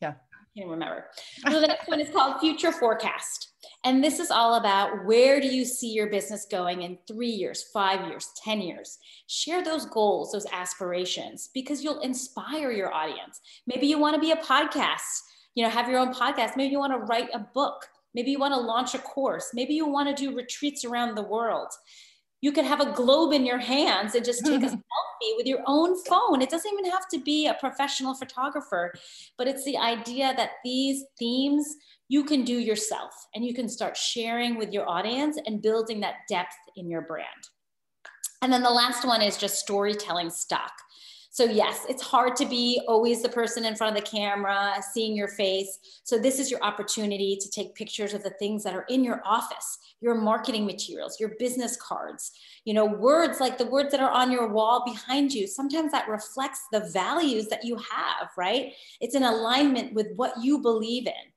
Yeah. 0.00 0.14
Can't 0.56 0.70
remember. 0.70 1.06
So 1.50 1.60
the 1.60 1.66
next 1.66 1.88
one 1.88 2.00
is 2.00 2.10
called 2.10 2.38
Future 2.38 2.70
Forecast. 2.70 3.54
And 3.84 4.04
this 4.04 4.20
is 4.20 4.30
all 4.30 4.54
about 4.54 5.04
where 5.04 5.40
do 5.40 5.48
you 5.48 5.64
see 5.64 5.88
your 5.92 6.08
business 6.08 6.46
going 6.48 6.82
in 6.82 6.96
three 7.08 7.30
years, 7.30 7.64
five 7.72 8.06
years, 8.08 8.28
10 8.44 8.60
years? 8.60 8.98
Share 9.26 9.64
those 9.64 9.86
goals, 9.86 10.30
those 10.30 10.46
aspirations, 10.52 11.50
because 11.52 11.82
you'll 11.82 12.00
inspire 12.00 12.70
your 12.70 12.94
audience. 12.94 13.40
Maybe 13.66 13.88
you 13.88 13.98
want 13.98 14.14
to 14.14 14.20
be 14.20 14.30
a 14.30 14.36
podcast, 14.36 15.00
you 15.56 15.64
know, 15.64 15.70
have 15.70 15.88
your 15.88 15.98
own 15.98 16.14
podcast. 16.14 16.56
Maybe 16.56 16.70
you 16.70 16.78
want 16.78 16.92
to 16.92 17.04
write 17.06 17.30
a 17.34 17.40
book. 17.40 17.86
Maybe 18.14 18.30
you 18.30 18.38
want 18.38 18.54
to 18.54 18.60
launch 18.60 18.94
a 18.94 18.98
course. 18.98 19.50
Maybe 19.54 19.74
you 19.74 19.88
want 19.88 20.08
to 20.08 20.14
do 20.14 20.36
retreats 20.36 20.84
around 20.84 21.16
the 21.16 21.22
world 21.22 21.68
you 22.44 22.52
could 22.52 22.66
have 22.66 22.82
a 22.82 22.92
globe 22.92 23.32
in 23.32 23.46
your 23.46 23.56
hands 23.56 24.14
and 24.14 24.22
just 24.22 24.44
take 24.44 24.62
a 24.62 24.66
selfie 24.76 25.36
with 25.38 25.46
your 25.46 25.60
own 25.66 25.96
phone. 26.04 26.42
It 26.42 26.50
doesn't 26.50 26.70
even 26.70 26.90
have 26.90 27.08
to 27.08 27.18
be 27.18 27.46
a 27.46 27.54
professional 27.54 28.12
photographer, 28.12 28.92
but 29.38 29.48
it's 29.48 29.64
the 29.64 29.78
idea 29.78 30.34
that 30.36 30.50
these 30.62 31.04
themes 31.18 31.66
you 32.08 32.22
can 32.22 32.44
do 32.44 32.58
yourself 32.58 33.14
and 33.34 33.46
you 33.46 33.54
can 33.54 33.66
start 33.66 33.96
sharing 33.96 34.58
with 34.58 34.74
your 34.74 34.86
audience 34.86 35.38
and 35.46 35.62
building 35.62 36.00
that 36.00 36.16
depth 36.28 36.54
in 36.76 36.90
your 36.90 37.00
brand. 37.00 37.48
And 38.42 38.52
then 38.52 38.62
the 38.62 38.68
last 38.68 39.06
one 39.06 39.22
is 39.22 39.38
just 39.38 39.58
storytelling 39.58 40.28
stock. 40.28 40.72
So, 41.34 41.42
yes, 41.42 41.84
it's 41.88 42.00
hard 42.00 42.36
to 42.36 42.46
be 42.46 42.80
always 42.86 43.20
the 43.20 43.28
person 43.28 43.64
in 43.64 43.74
front 43.74 43.98
of 43.98 44.04
the 44.04 44.08
camera, 44.08 44.76
seeing 44.92 45.16
your 45.16 45.26
face. 45.26 45.80
So, 46.04 46.16
this 46.16 46.38
is 46.38 46.48
your 46.48 46.62
opportunity 46.62 47.36
to 47.40 47.50
take 47.50 47.74
pictures 47.74 48.14
of 48.14 48.22
the 48.22 48.30
things 48.38 48.62
that 48.62 48.72
are 48.72 48.86
in 48.88 49.02
your 49.02 49.20
office, 49.24 49.78
your 50.00 50.14
marketing 50.14 50.64
materials, 50.64 51.18
your 51.18 51.30
business 51.40 51.76
cards, 51.76 52.30
you 52.64 52.72
know, 52.72 52.86
words 52.86 53.40
like 53.40 53.58
the 53.58 53.66
words 53.66 53.90
that 53.90 53.98
are 53.98 54.12
on 54.12 54.30
your 54.30 54.46
wall 54.46 54.84
behind 54.86 55.32
you. 55.32 55.48
Sometimes 55.48 55.90
that 55.90 56.08
reflects 56.08 56.68
the 56.70 56.88
values 56.92 57.48
that 57.48 57.64
you 57.64 57.78
have, 57.78 58.28
right? 58.36 58.72
It's 59.00 59.16
in 59.16 59.24
alignment 59.24 59.92
with 59.92 60.12
what 60.14 60.34
you 60.40 60.60
believe 60.60 61.08
in. 61.08 61.33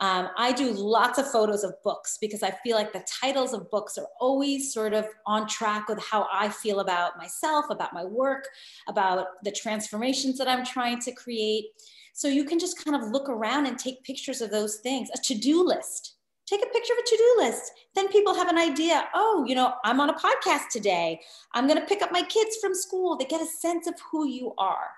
Um, 0.00 0.28
I 0.36 0.52
do 0.52 0.70
lots 0.72 1.18
of 1.18 1.30
photos 1.30 1.62
of 1.62 1.74
books 1.84 2.16
because 2.20 2.42
I 2.42 2.52
feel 2.64 2.74
like 2.74 2.92
the 2.92 3.04
titles 3.20 3.52
of 3.52 3.70
books 3.70 3.98
are 3.98 4.06
always 4.18 4.72
sort 4.72 4.94
of 4.94 5.06
on 5.26 5.46
track 5.46 5.88
with 5.88 6.02
how 6.02 6.26
I 6.32 6.48
feel 6.48 6.80
about 6.80 7.18
myself, 7.18 7.66
about 7.68 7.92
my 7.92 8.04
work, 8.04 8.44
about 8.88 9.26
the 9.44 9.52
transformations 9.52 10.38
that 10.38 10.48
I'm 10.48 10.64
trying 10.64 11.00
to 11.00 11.12
create. 11.12 11.66
So 12.14 12.28
you 12.28 12.44
can 12.44 12.58
just 12.58 12.82
kind 12.82 13.00
of 13.00 13.10
look 13.10 13.28
around 13.28 13.66
and 13.66 13.78
take 13.78 14.02
pictures 14.02 14.40
of 14.40 14.50
those 14.50 14.76
things. 14.76 15.10
A 15.14 15.18
to 15.18 15.34
do 15.34 15.62
list. 15.62 16.16
Take 16.46 16.62
a 16.62 16.72
picture 16.72 16.94
of 16.94 16.98
a 16.98 17.02
to 17.06 17.16
do 17.16 17.34
list. 17.44 17.70
Then 17.94 18.08
people 18.08 18.34
have 18.34 18.48
an 18.48 18.58
idea. 18.58 19.06
Oh, 19.14 19.44
you 19.46 19.54
know, 19.54 19.74
I'm 19.84 20.00
on 20.00 20.10
a 20.10 20.14
podcast 20.14 20.70
today. 20.72 21.20
I'm 21.52 21.68
going 21.68 21.78
to 21.78 21.86
pick 21.86 22.02
up 22.02 22.10
my 22.10 22.22
kids 22.22 22.56
from 22.60 22.74
school. 22.74 23.16
They 23.16 23.26
get 23.26 23.42
a 23.42 23.46
sense 23.46 23.86
of 23.86 23.94
who 24.10 24.26
you 24.26 24.54
are. 24.58 24.88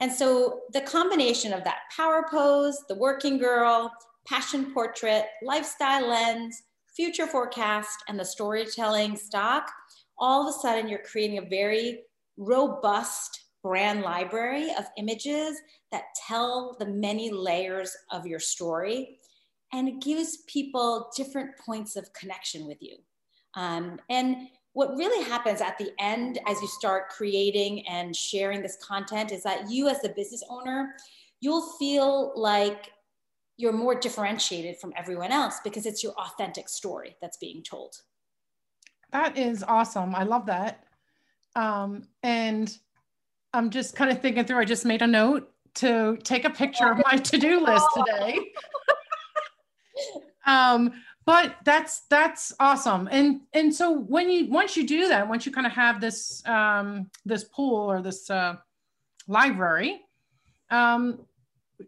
And 0.00 0.12
so 0.12 0.60
the 0.72 0.82
combination 0.82 1.52
of 1.52 1.64
that 1.64 1.78
power 1.96 2.26
pose, 2.30 2.78
the 2.88 2.94
working 2.94 3.38
girl, 3.38 3.90
passion 4.26 4.72
portrait, 4.72 5.26
lifestyle 5.42 6.08
lens, 6.08 6.62
future 6.94 7.26
forecast, 7.26 7.98
and 8.08 8.18
the 8.18 8.24
storytelling 8.24 9.16
stock, 9.16 9.70
all 10.18 10.48
of 10.48 10.54
a 10.54 10.58
sudden 10.58 10.88
you're 10.88 11.00
creating 11.00 11.38
a 11.38 11.48
very 11.48 12.02
robust 12.36 13.40
brand 13.62 14.02
library 14.02 14.68
of 14.78 14.84
images 14.98 15.58
that 15.90 16.04
tell 16.26 16.76
the 16.78 16.86
many 16.86 17.30
layers 17.30 17.96
of 18.12 18.26
your 18.26 18.38
story. 18.38 19.18
And 19.72 19.88
it 19.88 20.00
gives 20.00 20.38
people 20.46 21.10
different 21.16 21.56
points 21.58 21.96
of 21.96 22.12
connection 22.12 22.66
with 22.66 22.78
you. 22.80 22.96
Um, 23.54 23.98
and 24.10 24.48
what 24.74 24.96
really 24.96 25.24
happens 25.24 25.60
at 25.60 25.78
the 25.78 25.92
end 25.98 26.38
as 26.46 26.60
you 26.60 26.68
start 26.68 27.08
creating 27.08 27.86
and 27.88 28.14
sharing 28.14 28.60
this 28.60 28.76
content 28.82 29.32
is 29.32 29.42
that 29.44 29.70
you, 29.70 29.88
as 29.88 30.00
the 30.02 30.10
business 30.10 30.42
owner, 30.50 30.94
you'll 31.40 31.72
feel 31.78 32.32
like 32.36 32.90
you're 33.56 33.72
more 33.72 33.94
differentiated 33.94 34.78
from 34.78 34.92
everyone 34.96 35.30
else 35.30 35.56
because 35.62 35.86
it's 35.86 36.02
your 36.02 36.12
authentic 36.12 36.68
story 36.68 37.16
that's 37.20 37.36
being 37.36 37.62
told. 37.62 37.96
That 39.12 39.38
is 39.38 39.62
awesome. 39.62 40.14
I 40.14 40.24
love 40.24 40.46
that. 40.46 40.84
Um, 41.54 42.08
and 42.22 42.76
I'm 43.52 43.70
just 43.70 43.94
kind 43.94 44.10
of 44.10 44.20
thinking 44.20 44.44
through, 44.44 44.58
I 44.58 44.64
just 44.64 44.84
made 44.84 45.02
a 45.02 45.06
note 45.06 45.50
to 45.76 46.16
take 46.24 46.44
a 46.44 46.50
picture 46.50 46.90
of 46.90 47.00
my 47.10 47.16
to-do 47.16 47.60
list 47.60 47.86
today. 47.96 48.38
um, 50.46 50.92
but 51.26 51.56
that's 51.64 52.02
that's 52.10 52.52
awesome. 52.60 53.08
And 53.10 53.40
and 53.54 53.74
so 53.74 53.98
when 53.98 54.30
you 54.30 54.50
once 54.50 54.76
you 54.76 54.86
do 54.86 55.08
that, 55.08 55.26
once 55.26 55.46
you 55.46 55.52
kind 55.52 55.66
of 55.66 55.72
have 55.72 56.00
this 56.00 56.46
um, 56.46 57.10
this 57.24 57.44
pool 57.44 57.90
or 57.90 58.02
this 58.02 58.28
uh, 58.28 58.56
library, 59.26 60.00
um, 60.70 61.20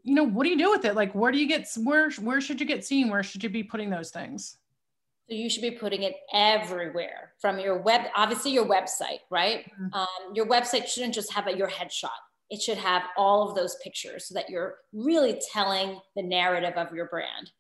you 0.03 0.15
know, 0.15 0.25
what 0.25 0.45
do 0.45 0.51
you 0.51 0.59
do 0.59 0.71
with 0.71 0.85
it? 0.85 0.95
Like, 0.95 1.15
where 1.15 1.33
do 1.33 1.39
you 1.39 1.47
get, 1.47 1.69
where, 1.83 2.11
where 2.13 2.41
should 2.41 2.61
you 2.61 2.67
get 2.67 2.85
seen? 2.85 3.09
Where 3.09 3.23
should 3.23 3.43
you 3.43 3.51
be 3.51 3.63
putting 3.63 3.91
those 3.91 4.11
things? 4.11 4.59
So 5.29 5.35
you 5.35 5.51
should 5.51 5.63
be 5.63 5.73
putting 5.73 6.05
it 6.05 6.15
everywhere 6.33 7.33
from 7.41 7.59
your 7.59 7.83
web, 7.83 8.03
obviously 8.15 8.53
your 8.53 8.67
website, 8.67 9.21
right? 9.31 9.65
Mm-hmm. 9.65 9.93
Um, 9.93 10.35
your 10.35 10.47
website 10.47 10.87
shouldn't 10.87 11.15
just 11.15 11.33
have 11.33 11.49
a, 11.49 11.57
your 11.57 11.69
headshot. 11.69 12.11
It 12.49 12.63
should 12.63 12.79
have 12.79 13.03
all 13.17 13.49
of 13.49 13.57
those 13.57 13.77
pictures 13.83 14.29
so 14.29 14.35
that 14.35 14.49
you're 14.49 14.77
really 14.93 15.41
telling 15.53 16.01
the 16.15 16.23
narrative 16.23 16.75
of 16.77 16.95
your 16.95 17.07
brand. 17.07 17.51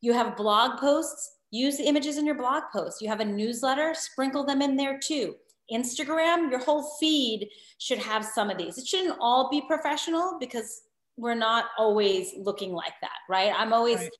You 0.00 0.12
have 0.12 0.36
blog 0.36 0.78
posts, 0.78 1.38
use 1.50 1.76
the 1.76 1.88
images 1.88 2.18
in 2.18 2.26
your 2.26 2.36
blog 2.36 2.62
posts. 2.72 3.00
You 3.00 3.08
have 3.08 3.18
a 3.20 3.24
newsletter, 3.24 3.94
sprinkle 3.94 4.44
them 4.44 4.62
in 4.62 4.76
there 4.76 5.00
too. 5.02 5.34
Instagram, 5.72 6.50
your 6.50 6.60
whole 6.60 6.94
feed 7.00 7.48
should 7.78 7.98
have 7.98 8.24
some 8.24 8.48
of 8.48 8.58
these. 8.58 8.78
It 8.78 8.86
shouldn't 8.86 9.18
all 9.20 9.50
be 9.50 9.62
professional 9.66 10.36
because 10.38 10.82
we're 11.18 11.34
not 11.34 11.66
always 11.76 12.32
looking 12.38 12.72
like 12.72 12.94
that, 13.02 13.18
right? 13.28 13.52
I'm 13.56 13.72
always 13.72 13.98
right. 13.98 14.10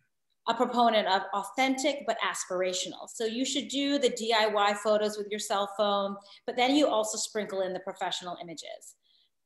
a 0.49 0.55
proponent 0.55 1.07
of 1.09 1.23
authentic 1.33 2.05
but 2.07 2.19
aspirational. 2.21 3.09
So 3.09 3.25
you 3.25 3.45
should 3.45 3.69
do 3.69 3.99
the 3.99 4.11
DIY 4.11 4.77
photos 4.79 5.17
with 5.17 5.29
your 5.31 5.39
cell 5.39 5.73
phone, 5.77 6.17
but 6.47 6.57
then 6.57 6.75
you 6.75 6.89
also 6.89 7.17
sprinkle 7.17 7.63
in 7.63 7.73
the 7.73 7.81
professional 7.81 8.37
images. 8.43 8.97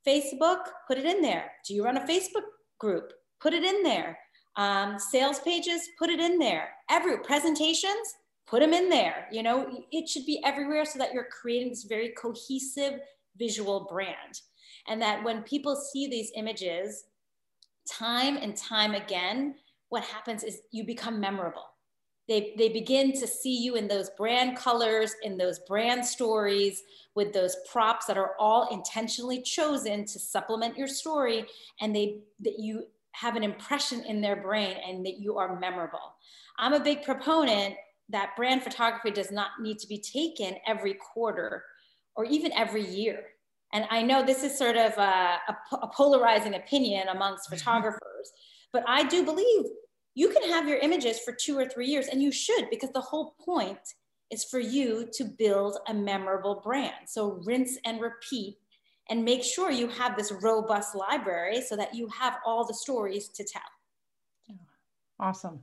Facebook, 0.07 0.65
put 0.89 0.99
it 0.99 1.05
in 1.05 1.21
there. 1.23 1.53
Do 1.67 1.75
you 1.75 1.85
run 1.85 1.99
a 1.99 2.07
Facebook 2.07 2.43
group? 2.81 3.13
Put 3.41 3.53
it 3.53 3.63
in 3.63 3.83
there. 3.83 4.19
Um, 4.57 4.99
sales 4.99 5.39
pages, 5.41 5.89
put 5.99 6.11
it 6.11 6.21
in 6.21 6.39
there. 6.39 6.71
Every 6.91 7.19
presentations, 7.19 8.15
put 8.47 8.61
them 8.61 8.73
in 8.73 8.89
there. 8.89 9.29
You 9.31 9.43
know, 9.43 9.85
it 9.93 10.09
should 10.09 10.27
be 10.27 10.43
everywhere 10.45 10.85
so 10.85 10.99
that 10.99 11.13
you're 11.13 11.29
creating 11.31 11.71
this 11.71 11.85
very 11.85 12.11
cohesive 12.11 13.01
visual 13.39 13.87
brand. 13.91 14.41
And 14.89 15.01
that 15.01 15.23
when 15.23 15.43
people 15.43 15.77
see 15.77 16.09
these 16.09 16.33
images, 16.35 17.05
time 17.91 18.37
and 18.37 18.57
time 18.57 18.95
again, 18.95 19.57
what 19.89 20.05
happens 20.05 20.43
is 20.43 20.61
you 20.71 20.85
become 20.85 21.21
memorable. 21.21 21.65
They, 22.29 22.55
they 22.57 22.69
begin 22.69 23.13
to 23.21 23.27
see 23.27 23.59
you 23.63 23.75
in 23.75 23.89
those 23.89 24.11
brand 24.11 24.57
colors, 24.57 25.15
in 25.23 25.37
those 25.37 25.59
brand 25.61 26.05
stories, 26.05 26.83
with 27.15 27.33
those 27.33 27.57
props 27.71 28.07
that 28.07 28.17
are 28.17 28.33
all 28.39 28.73
intentionally 28.73 29.43
chosen 29.43 30.05
to 30.07 30.19
supplement 30.19 30.79
your 30.79 30.89
story, 30.89 31.47
and 31.81 31.95
they 31.95 32.21
that 32.41 32.59
you 32.59 32.85
have 33.13 33.37
an 33.37 33.43
impression 33.43 34.03
in 34.05 34.21
their 34.21 34.37
brain 34.37 34.77
and 34.87 35.05
that 35.05 35.19
you 35.19 35.37
are 35.37 35.59
memorable. 35.59 36.15
I'm 36.59 36.73
a 36.73 36.81
big 36.81 37.03
proponent 37.03 37.75
that 38.09 38.37
brand 38.37 38.63
photography 38.63 39.11
does 39.11 39.31
not 39.31 39.51
need 39.61 39.79
to 39.81 39.87
be 39.87 39.99
taken 39.99 40.57
every 40.67 40.95
quarter 40.95 41.65
or 42.15 42.25
even 42.25 42.53
every 42.53 42.87
year. 42.87 43.25
And 43.73 43.87
I 43.91 44.03
know 44.03 44.25
this 44.25 44.43
is 44.43 44.57
sort 44.57 44.77
of 44.77 44.93
a, 44.99 45.39
a, 45.49 45.57
a 45.73 45.89
polarizing 45.89 46.55
opinion 46.55 47.09
amongst 47.09 47.47
mm-hmm. 47.47 47.57
photographers, 47.57 48.33
but 48.73 48.85
I 48.87 49.05
do 49.05 49.25
believe 49.25 49.65
you 50.15 50.29
can 50.29 50.49
have 50.51 50.69
your 50.69 50.79
images 50.79 51.21
for 51.21 51.33
two 51.33 51.59
or 51.59 51.67
three 51.67 51.87
years, 51.87 52.09
and 52.09 52.23
you 52.23 52.31
should, 52.31 52.69
because 52.71 52.91
the 52.93 53.01
whole 53.01 53.35
point 53.45 53.79
is 54.31 54.45
for 54.45 54.59
you 54.59 55.09
to 55.13 55.25
build 55.25 55.79
a 55.89 55.95
memorable 55.95 56.61
brand. 56.63 56.95
So 57.07 57.41
rinse 57.45 57.79
and 57.85 58.01
repeat 58.01 58.57
and 59.09 59.25
make 59.25 59.43
sure 59.43 59.71
you 59.71 59.89
have 59.89 60.17
this 60.17 60.33
robust 60.43 60.95
library 60.95 61.61
so 61.61 61.77
that 61.77 61.95
you 61.95 62.09
have 62.09 62.39
all 62.47 62.67
the 62.67 62.75
stories 62.75 63.29
to 63.29 63.45
tell. 63.45 63.63
Awesome. 65.21 65.61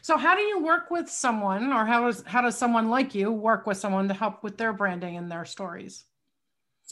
So 0.00 0.16
how 0.16 0.34
do 0.34 0.42
you 0.42 0.62
work 0.62 0.90
with 0.90 1.08
someone 1.08 1.72
or 1.72 1.84
how 1.84 2.06
does 2.06 2.22
how 2.26 2.40
does 2.40 2.56
someone 2.56 2.88
like 2.88 3.14
you 3.14 3.32
work 3.32 3.66
with 3.66 3.76
someone 3.76 4.08
to 4.08 4.14
help 4.14 4.42
with 4.42 4.56
their 4.58 4.72
branding 4.72 5.16
and 5.16 5.30
their 5.30 5.44
stories? 5.44 6.04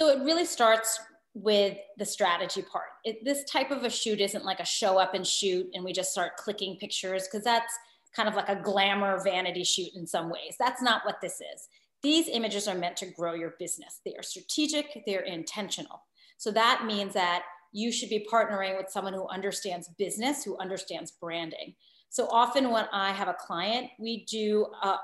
So 0.00 0.08
it 0.08 0.24
really 0.24 0.46
starts 0.46 0.98
with 1.34 1.76
the 1.98 2.06
strategy 2.06 2.62
part. 2.62 2.86
It, 3.04 3.22
this 3.22 3.44
type 3.44 3.70
of 3.70 3.84
a 3.84 3.90
shoot 3.90 4.18
isn't 4.18 4.46
like 4.46 4.58
a 4.58 4.64
show 4.64 4.98
up 4.98 5.12
and 5.12 5.26
shoot 5.26 5.66
and 5.74 5.84
we 5.84 5.92
just 5.92 6.10
start 6.10 6.38
clicking 6.38 6.78
pictures 6.80 7.28
because 7.28 7.44
that's 7.44 7.74
kind 8.16 8.26
of 8.26 8.34
like 8.34 8.48
a 8.48 8.56
glamour 8.56 9.22
vanity 9.22 9.62
shoot 9.62 9.90
in 9.94 10.06
some 10.06 10.30
ways. 10.30 10.56
That's 10.58 10.80
not 10.80 11.04
what 11.04 11.20
this 11.20 11.34
is. 11.34 11.68
These 12.02 12.28
images 12.28 12.66
are 12.66 12.74
meant 12.74 12.96
to 12.96 13.10
grow 13.10 13.34
your 13.34 13.56
business. 13.58 14.00
They 14.02 14.14
are 14.14 14.22
strategic, 14.22 15.02
they're 15.06 15.20
intentional. 15.20 16.00
So 16.38 16.50
that 16.52 16.84
means 16.86 17.12
that 17.12 17.42
you 17.72 17.92
should 17.92 18.08
be 18.08 18.26
partnering 18.32 18.78
with 18.78 18.88
someone 18.88 19.12
who 19.12 19.28
understands 19.28 19.90
business, 19.98 20.42
who 20.42 20.56
understands 20.56 21.10
branding. 21.10 21.74
So 22.08 22.26
often 22.30 22.70
when 22.70 22.86
I 22.90 23.12
have 23.12 23.28
a 23.28 23.36
client, 23.38 23.88
we 23.98 24.24
do 24.24 24.66
a, 24.82 24.96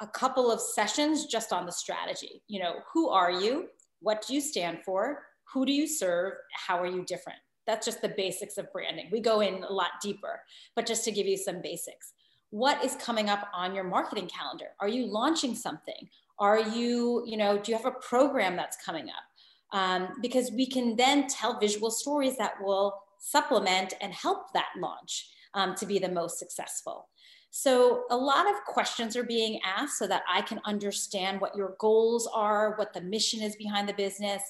a 0.00 0.06
couple 0.06 0.50
of 0.50 0.62
sessions 0.62 1.26
just 1.26 1.52
on 1.52 1.66
the 1.66 1.72
strategy. 1.72 2.42
You 2.48 2.60
know, 2.60 2.76
who 2.90 3.10
are 3.10 3.30
you? 3.30 3.68
What 4.00 4.24
do 4.26 4.34
you 4.34 4.40
stand 4.40 4.78
for? 4.84 5.22
Who 5.52 5.66
do 5.66 5.72
you 5.72 5.86
serve? 5.86 6.34
How 6.54 6.80
are 6.80 6.86
you 6.86 7.04
different? 7.04 7.38
That's 7.66 7.86
just 7.86 8.02
the 8.02 8.14
basics 8.16 8.58
of 8.58 8.72
branding. 8.72 9.08
We 9.12 9.20
go 9.20 9.40
in 9.40 9.62
a 9.62 9.72
lot 9.72 9.90
deeper, 10.02 10.40
but 10.74 10.86
just 10.86 11.04
to 11.04 11.12
give 11.12 11.26
you 11.26 11.36
some 11.36 11.60
basics. 11.62 12.12
What 12.50 12.84
is 12.84 12.96
coming 12.96 13.30
up 13.30 13.48
on 13.54 13.74
your 13.74 13.84
marketing 13.84 14.28
calendar? 14.28 14.68
Are 14.80 14.88
you 14.88 15.06
launching 15.06 15.54
something? 15.54 16.08
Are 16.38 16.58
you, 16.58 17.22
you 17.26 17.36
know, 17.36 17.58
do 17.58 17.70
you 17.70 17.76
have 17.76 17.86
a 17.86 17.92
program 18.00 18.56
that's 18.56 18.76
coming 18.84 19.08
up? 19.08 19.78
Um, 19.78 20.08
because 20.20 20.50
we 20.50 20.66
can 20.66 20.96
then 20.96 21.28
tell 21.28 21.60
visual 21.60 21.90
stories 21.90 22.36
that 22.38 22.54
will 22.60 23.00
supplement 23.18 23.94
and 24.00 24.12
help 24.12 24.52
that 24.54 24.70
launch 24.78 25.28
um, 25.54 25.74
to 25.76 25.86
be 25.86 25.98
the 25.98 26.08
most 26.08 26.38
successful. 26.38 27.08
So 27.50 28.04
a 28.10 28.16
lot 28.16 28.48
of 28.48 28.62
questions 28.64 29.16
are 29.16 29.24
being 29.24 29.60
asked 29.64 29.98
so 29.98 30.06
that 30.06 30.22
I 30.28 30.40
can 30.42 30.60
understand 30.64 31.40
what 31.40 31.56
your 31.56 31.74
goals 31.78 32.28
are, 32.32 32.76
what 32.76 32.94
the 32.94 33.00
mission 33.00 33.42
is 33.42 33.56
behind 33.56 33.88
the 33.88 33.94
business. 33.94 34.42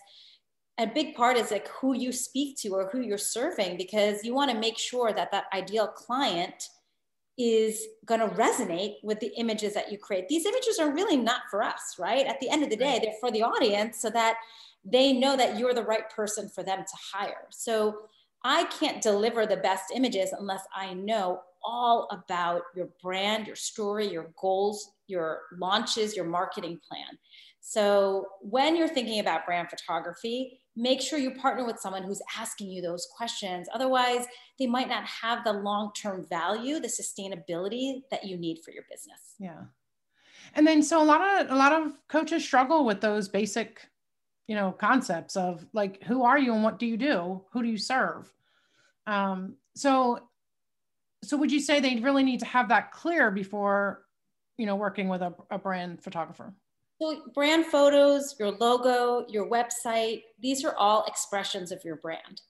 A 0.79 0.87
big 0.87 1.15
part 1.15 1.37
is 1.37 1.51
like 1.51 1.69
who 1.69 1.95
you 1.95 2.13
speak 2.13 2.59
to 2.59 2.71
or 2.71 2.89
who 2.91 3.01
you're 3.01 3.19
serving 3.19 3.77
because 3.77 4.25
you 4.25 4.35
want 4.35 4.51
to 4.51 4.59
make 4.59 4.79
sure 4.79 5.13
that 5.13 5.31
that 5.33 5.45
ideal 5.55 5.89
client 5.89 6.69
is 7.39 7.87
going 8.05 8.21
to 8.21 8.29
resonate 8.29 8.97
with 9.03 9.19
the 9.21 9.33
images 9.39 9.73
that 9.73 9.91
you 9.91 9.97
create. 9.97 10.29
These 10.29 10.45
images 10.45 10.79
are 10.79 10.93
really 10.93 11.17
not 11.17 11.43
for 11.51 11.63
us, 11.63 11.97
right? 11.99 12.27
At 12.27 12.39
the 12.41 12.51
end 12.51 12.63
of 12.63 12.71
the 12.71 12.77
day, 12.77 13.01
they're 13.03 13.15
for 13.19 13.31
the 13.31 13.43
audience 13.43 14.01
so 14.01 14.11
that 14.11 14.37
they 14.85 15.13
know 15.13 15.37
that 15.37 15.59
you're 15.59 15.75
the 15.75 15.83
right 15.83 16.09
person 16.11 16.51
for 16.51 16.63
them 16.63 16.81
to 16.81 16.97
hire. 17.15 17.47
So 17.51 18.03
I 18.45 18.65
can't 18.65 19.03
deliver 19.03 19.47
the 19.47 19.59
best 19.59 19.93
images 19.95 20.33
unless 20.39 20.63
I 20.75 20.95
know 20.95 21.41
all 21.63 22.09
about 22.11 22.63
your 22.75 22.89
brand, 23.03 23.47
your 23.47 23.57
story, 23.57 24.11
your 24.11 24.33
goals, 24.41 24.93
your 25.07 25.43
launches, 25.59 26.17
your 26.17 26.25
marketing 26.25 26.81
plan. 26.89 27.19
So 27.61 28.27
when 28.41 28.77
you're 28.77 28.89
thinking 28.89 29.21
about 29.21 29.45
brand 29.45 29.69
photography, 29.69 30.59
make 30.75 31.03
sure 31.03 31.19
you 31.19 31.33
partner 31.33 31.67
with 31.67 31.79
someone 31.79 32.03
who's 32.03 32.23
asking 32.39 32.71
you 32.71 32.81
those 32.81 33.07
questions. 33.15 33.69
Otherwise, 33.75 34.27
they 34.59 34.67
might 34.67 34.89
not 34.89 35.05
have 35.05 35.45
the 35.45 35.53
long-term 35.53 36.27
value, 36.31 36.81
the 36.81 36.89
sustainability 36.89 38.03
that 38.11 38.25
you 38.25 38.39
need 38.39 38.61
for 38.65 38.71
your 38.71 38.85
business. 38.91 39.35
Yeah. 39.39 39.65
And 40.55 40.67
then 40.67 40.83
so 40.83 41.03
a 41.03 41.05
lot 41.05 41.21
of 41.21 41.51
a 41.51 41.55
lot 41.55 41.73
of 41.73 41.93
coaches 42.09 42.43
struggle 42.43 42.85
with 42.85 43.01
those 43.01 43.29
basic, 43.29 43.87
you 44.47 44.57
know, 44.57 44.73
concepts 44.73 45.37
of 45.37 45.65
like 45.73 46.03
who 46.05 46.25
are 46.25 46.39
you 46.39 46.55
and 46.55 46.65
what 46.65 46.79
do 46.79 46.87
you 46.87 46.97
do? 46.97 47.43
Who 47.53 47.63
do 47.63 47.69
you 47.69 47.79
serve? 47.79 48.33
Um, 49.07 49.57
so 49.75 50.21
so 51.23 51.37
would 51.37 51.53
you 51.53 51.61
say 51.61 51.81
they 51.81 51.97
really 51.97 52.23
need 52.23 52.41
to 52.41 52.47
have 52.47 52.69
that 52.69 52.93
clear 52.93 53.31
before 53.31 54.05
you 54.57 54.67
know 54.67 54.77
working 54.77 55.09
with 55.09 55.23
a, 55.23 55.35
a 55.51 55.59
brand 55.59 56.03
photographer 56.03 56.53
so 57.01 57.23
brand 57.35 57.67
photos 57.67 58.35
your 58.39 58.53
logo 58.53 59.27
your 59.29 59.49
website 59.49 60.23
these 60.41 60.65
are 60.65 60.75
all 60.77 61.05
expressions 61.07 61.73
of 61.73 61.85
your 61.85 61.97
brand 61.97 62.43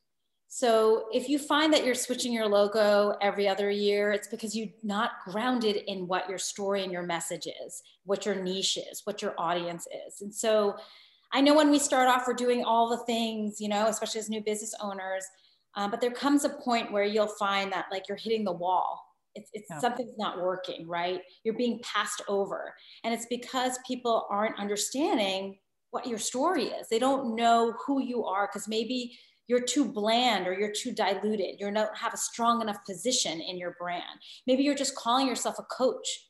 so 0.53 1.07
if 1.13 1.29
you 1.29 1.39
find 1.39 1.73
that 1.73 1.85
you're 1.85 1.95
switching 1.95 2.33
your 2.33 2.49
logo 2.49 3.15
every 3.21 3.47
other 3.47 3.71
year 3.71 4.13
it's 4.13 4.29
because 4.29 4.57
you're 4.57 4.69
not 4.83 5.13
grounded 5.25 5.77
in 5.87 6.07
what 6.07 6.29
your 6.29 6.39
story 6.39 6.83
and 6.83 6.93
your 6.93 7.05
message 7.05 7.47
is 7.67 7.83
what 8.05 8.27
your 8.27 8.35
niche 8.35 8.79
is 8.91 9.03
what 9.05 9.23
your 9.23 9.35
audience 9.39 9.87
is 10.07 10.21
and 10.21 10.35
so 10.35 10.77
i 11.33 11.41
know 11.41 11.55
when 11.55 11.71
we 11.71 11.79
start 11.79 12.09
off 12.09 12.25
we're 12.27 12.35
doing 12.35 12.65
all 12.65 12.89
the 12.89 13.05
things 13.05 13.61
you 13.61 13.69
know 13.69 13.87
especially 13.87 14.21
as 14.21 14.29
new 14.29 14.43
business 14.43 14.75
owners 14.81 15.25
um, 15.77 15.91
but 15.91 16.01
there 16.01 16.11
comes 16.11 16.45
a 16.45 16.51
point 16.51 16.93
where 16.93 17.05
you'll 17.05 17.27
find 17.27 17.73
that 17.73 17.87
like 17.91 18.09
you're 18.09 18.19
hitting 18.19 18.45
the 18.45 18.53
wall. 18.53 19.05
It's, 19.35 19.51
it's 19.53 19.69
yeah. 19.71 19.79
something's 19.79 20.19
not 20.19 20.41
working, 20.41 20.89
right? 20.89 21.21
You're 21.45 21.57
being 21.57 21.81
passed 21.83 22.23
over. 22.27 22.75
And 23.05 23.15
it's 23.15 23.27
because 23.27 23.79
people 23.87 24.27
aren't 24.29 24.59
understanding 24.59 25.59
what 25.93 26.07
your 26.07 26.19
story 26.19 26.65
is. 26.65 26.89
They 26.89 26.99
don't 26.99 27.37
know 27.37 27.75
who 27.87 28.03
you 28.03 28.25
are 28.25 28.49
because 28.49 28.67
maybe 28.67 29.17
you're 29.47 29.63
too 29.63 29.85
bland 29.85 30.47
or 30.47 30.53
you're 30.53 30.73
too 30.73 30.93
diluted. 30.93 31.61
You 31.61 31.71
don't 31.71 31.97
have 31.97 32.15
a 32.15 32.17
strong 32.17 32.61
enough 32.61 32.79
position 32.85 33.41
in 33.41 33.57
your 33.57 33.77
brand. 33.79 34.05
Maybe 34.47 34.65
you're 34.65 34.75
just 34.75 34.97
calling 34.97 35.27
yourself 35.27 35.57
a 35.59 35.65
coach. 35.65 36.29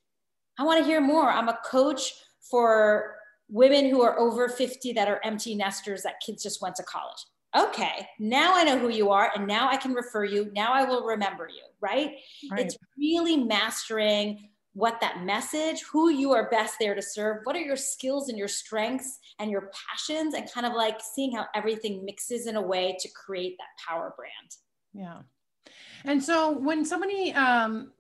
I 0.59 0.65
want 0.65 0.79
to 0.81 0.87
hear 0.87 1.01
more. 1.01 1.31
I'm 1.31 1.49
a 1.49 1.59
coach 1.65 2.13
for 2.51 3.17
women 3.51 3.91
who 3.91 4.03
are 4.03 4.19
over 4.19 4.49
50 4.49 4.93
that 4.93 5.09
are 5.09 5.21
empty 5.25 5.55
nesters 5.55 6.03
that 6.03 6.15
kids 6.25 6.43
just 6.43 6.63
went 6.63 6.77
to 6.77 6.83
college 6.83 7.25
okay, 7.57 8.07
now 8.19 8.55
I 8.55 8.65
know 8.65 8.79
who 8.79 8.91
you 8.91 9.11
are 9.11 9.33
and 9.35 9.47
now 9.47 9.69
I 9.69 9.77
can 9.77 9.93
refer 9.93 10.25
you. 10.25 10.51
Now 10.55 10.73
I 10.73 10.85
will 10.85 11.05
remember 11.05 11.49
you, 11.49 11.65
right? 11.81 12.17
right? 12.51 12.61
It's 12.61 12.77
really 12.97 13.37
mastering 13.37 14.51
what 14.73 15.01
that 15.01 15.25
message, 15.25 15.83
who 15.83 16.11
you 16.11 16.33
are 16.33 16.49
best 16.49 16.77
there 16.79 16.95
to 16.95 17.03
serve, 17.03 17.39
what 17.43 17.57
are 17.57 17.61
your 17.61 17.77
skills 17.77 18.29
and 18.29 18.39
your 18.39 18.49
strengths 18.49 19.19
and 19.41 19.51
your 19.51 19.71
passions, 19.89 20.35
and 20.35 20.51
kind 20.53 20.65
of 20.65 20.75
like 20.75 21.01
seeing 21.15 21.35
how 21.35 21.47
everything 21.55 22.05
mixes 22.05 22.47
in 22.47 22.55
a 22.55 22.63
way 22.63 22.97
to 23.01 23.09
create 23.11 23.57
that 23.59 23.85
power 23.85 24.15
brand. 24.17 24.55
Yeah. 24.95 25.73
And 26.05 26.23
so 26.23 26.53
when 26.53 26.85
somebody, 26.85 27.35
um, 27.35 27.91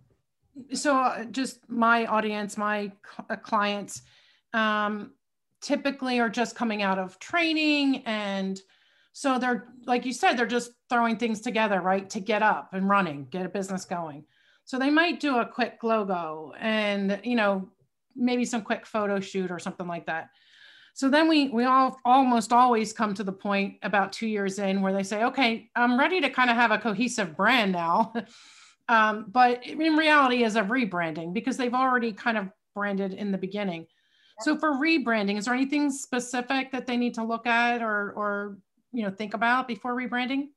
so 0.72 1.26
just 1.32 1.68
my 1.68 2.06
audience, 2.06 2.56
my 2.56 2.92
uh, 3.28 3.36
clients, 3.36 4.02
um, 4.54 5.12
typically 5.60 6.18
are 6.20 6.28
just 6.28 6.56
coming 6.56 6.82
out 6.82 6.98
of 6.98 7.18
training 7.18 8.02
and 8.06 8.60
so 9.12 9.38
they're, 9.38 9.68
like 9.86 10.06
you 10.06 10.12
said, 10.12 10.34
they're 10.34 10.46
just 10.46 10.72
throwing 10.88 11.16
things 11.16 11.40
together, 11.40 11.80
right? 11.80 12.08
To 12.10 12.20
get 12.20 12.42
up 12.42 12.72
and 12.72 12.88
running, 12.88 13.26
get 13.30 13.44
a 13.44 13.48
business 13.48 13.84
going. 13.84 14.24
So 14.64 14.78
they 14.78 14.90
might 14.90 15.20
do 15.20 15.38
a 15.38 15.46
quick 15.46 15.80
logo 15.82 16.52
and, 16.58 17.20
you 17.24 17.34
know, 17.34 17.68
maybe 18.14 18.44
some 18.44 18.62
quick 18.62 18.86
photo 18.86 19.20
shoot 19.20 19.50
or 19.50 19.58
something 19.58 19.86
like 19.86 20.06
that. 20.06 20.30
So 20.94 21.08
then 21.08 21.28
we 21.28 21.48
we 21.48 21.64
all 21.64 21.98
almost 22.04 22.52
always 22.52 22.92
come 22.92 23.14
to 23.14 23.24
the 23.24 23.32
point 23.32 23.76
about 23.82 24.12
two 24.12 24.26
years 24.26 24.58
in 24.58 24.82
where 24.82 24.92
they 24.92 25.02
say, 25.02 25.24
okay, 25.24 25.70
I'm 25.74 25.98
ready 25.98 26.20
to 26.20 26.30
kind 26.30 26.50
of 26.50 26.56
have 26.56 26.72
a 26.72 26.78
cohesive 26.78 27.36
brand 27.36 27.72
now. 27.72 28.12
um, 28.88 29.26
but 29.28 29.64
in 29.66 29.96
reality 29.96 30.44
is 30.44 30.56
a 30.56 30.62
rebranding 30.62 31.32
because 31.32 31.56
they've 31.56 31.74
already 31.74 32.12
kind 32.12 32.36
of 32.36 32.48
branded 32.74 33.14
in 33.14 33.32
the 33.32 33.38
beginning. 33.38 33.86
So 34.40 34.56
for 34.56 34.72
rebranding, 34.72 35.38
is 35.38 35.44
there 35.44 35.54
anything 35.54 35.90
specific 35.90 36.72
that 36.72 36.86
they 36.86 36.96
need 36.96 37.14
to 37.14 37.24
look 37.24 37.46
at 37.46 37.82
or 37.82 38.12
or 38.12 38.58
you 38.92 39.02
know 39.02 39.10
think 39.10 39.34
about 39.34 39.68
before 39.68 39.94
rebranding? 39.94 40.48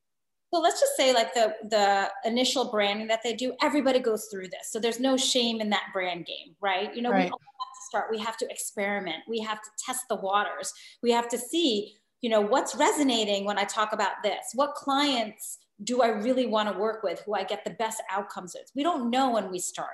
Well, 0.51 0.61
let's 0.61 0.79
just 0.79 0.95
say 0.95 1.13
like 1.13 1.33
the 1.33 1.55
the 1.69 2.11
initial 2.25 2.69
branding 2.69 3.07
that 3.07 3.21
they 3.23 3.33
do, 3.33 3.53
everybody 3.61 3.99
goes 3.99 4.25
through 4.31 4.49
this. 4.49 4.69
So 4.71 4.79
there's 4.79 4.99
no 4.99 5.17
shame 5.17 5.61
in 5.61 5.69
that 5.71 5.85
brand 5.93 6.25
game, 6.25 6.55
right? 6.61 6.95
You 6.95 7.01
know, 7.01 7.09
right. 7.09 7.17
we 7.17 7.23
have 7.23 7.31
to 7.31 7.81
start, 7.87 8.11
we 8.11 8.19
have 8.19 8.37
to 8.37 8.47
experiment, 8.49 9.23
we 9.27 9.39
have 9.39 9.61
to 9.61 9.69
test 9.83 10.05
the 10.09 10.15
waters, 10.15 10.71
we 11.01 11.11
have 11.11 11.27
to 11.29 11.37
see, 11.37 11.95
you 12.21 12.29
know, 12.29 12.41
what's 12.41 12.75
resonating 12.75 13.45
when 13.45 13.57
I 13.57 13.63
talk 13.63 13.93
about 13.93 14.21
this, 14.23 14.51
what 14.53 14.75
clients 14.75 15.57
do 15.83 16.01
I 16.01 16.09
really 16.09 16.45
want 16.45 16.71
to 16.71 16.77
work 16.77 17.03
with, 17.03 17.21
who 17.25 17.33
I 17.33 17.43
get 17.43 17.63
the 17.63 17.71
best 17.71 18.01
outcomes 18.11 18.53
with. 18.53 18.71
We 18.75 18.83
don't 18.83 19.09
know 19.09 19.31
when 19.31 19.49
we 19.51 19.59
start. 19.59 19.89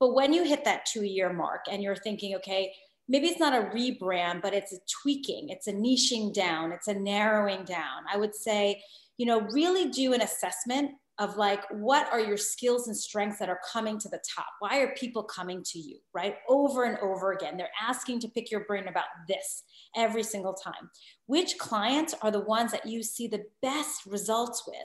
But 0.00 0.14
when 0.14 0.32
you 0.32 0.44
hit 0.44 0.64
that 0.64 0.86
two 0.86 1.02
year 1.02 1.32
mark 1.32 1.64
and 1.70 1.82
you're 1.82 1.96
thinking, 1.96 2.36
okay, 2.36 2.72
maybe 3.08 3.26
it's 3.26 3.40
not 3.40 3.54
a 3.54 3.70
rebrand, 3.70 4.42
but 4.42 4.54
it's 4.54 4.72
a 4.72 4.78
tweaking, 5.02 5.48
it's 5.48 5.66
a 5.66 5.72
niching 5.72 6.32
down, 6.32 6.72
it's 6.72 6.88
a 6.88 6.94
narrowing 6.94 7.64
down. 7.64 8.02
I 8.12 8.16
would 8.16 8.34
say, 8.34 8.82
you 9.16 9.26
know, 9.26 9.40
really 9.52 9.88
do 9.88 10.12
an 10.12 10.20
assessment 10.20 10.92
of 11.18 11.36
like 11.36 11.64
what 11.70 12.10
are 12.12 12.20
your 12.20 12.36
skills 12.36 12.86
and 12.86 12.96
strengths 12.96 13.38
that 13.38 13.48
are 13.48 13.60
coming 13.70 13.98
to 13.98 14.08
the 14.08 14.20
top? 14.36 14.46
Why 14.60 14.78
are 14.78 14.94
people 14.94 15.22
coming 15.22 15.62
to 15.64 15.78
you 15.78 15.98
right? 16.14 16.36
Over 16.48 16.84
and 16.84 16.98
over 16.98 17.32
again 17.32 17.56
they're 17.56 17.68
asking 17.80 18.20
to 18.20 18.28
pick 18.28 18.50
your 18.50 18.64
brain 18.64 18.88
about 18.88 19.04
this 19.26 19.64
every 19.96 20.22
single 20.22 20.54
time. 20.54 20.90
Which 21.26 21.58
clients 21.58 22.14
are 22.22 22.30
the 22.30 22.40
ones 22.40 22.72
that 22.72 22.86
you 22.86 23.02
see 23.02 23.26
the 23.26 23.44
best 23.62 24.06
results 24.06 24.64
with 24.66 24.76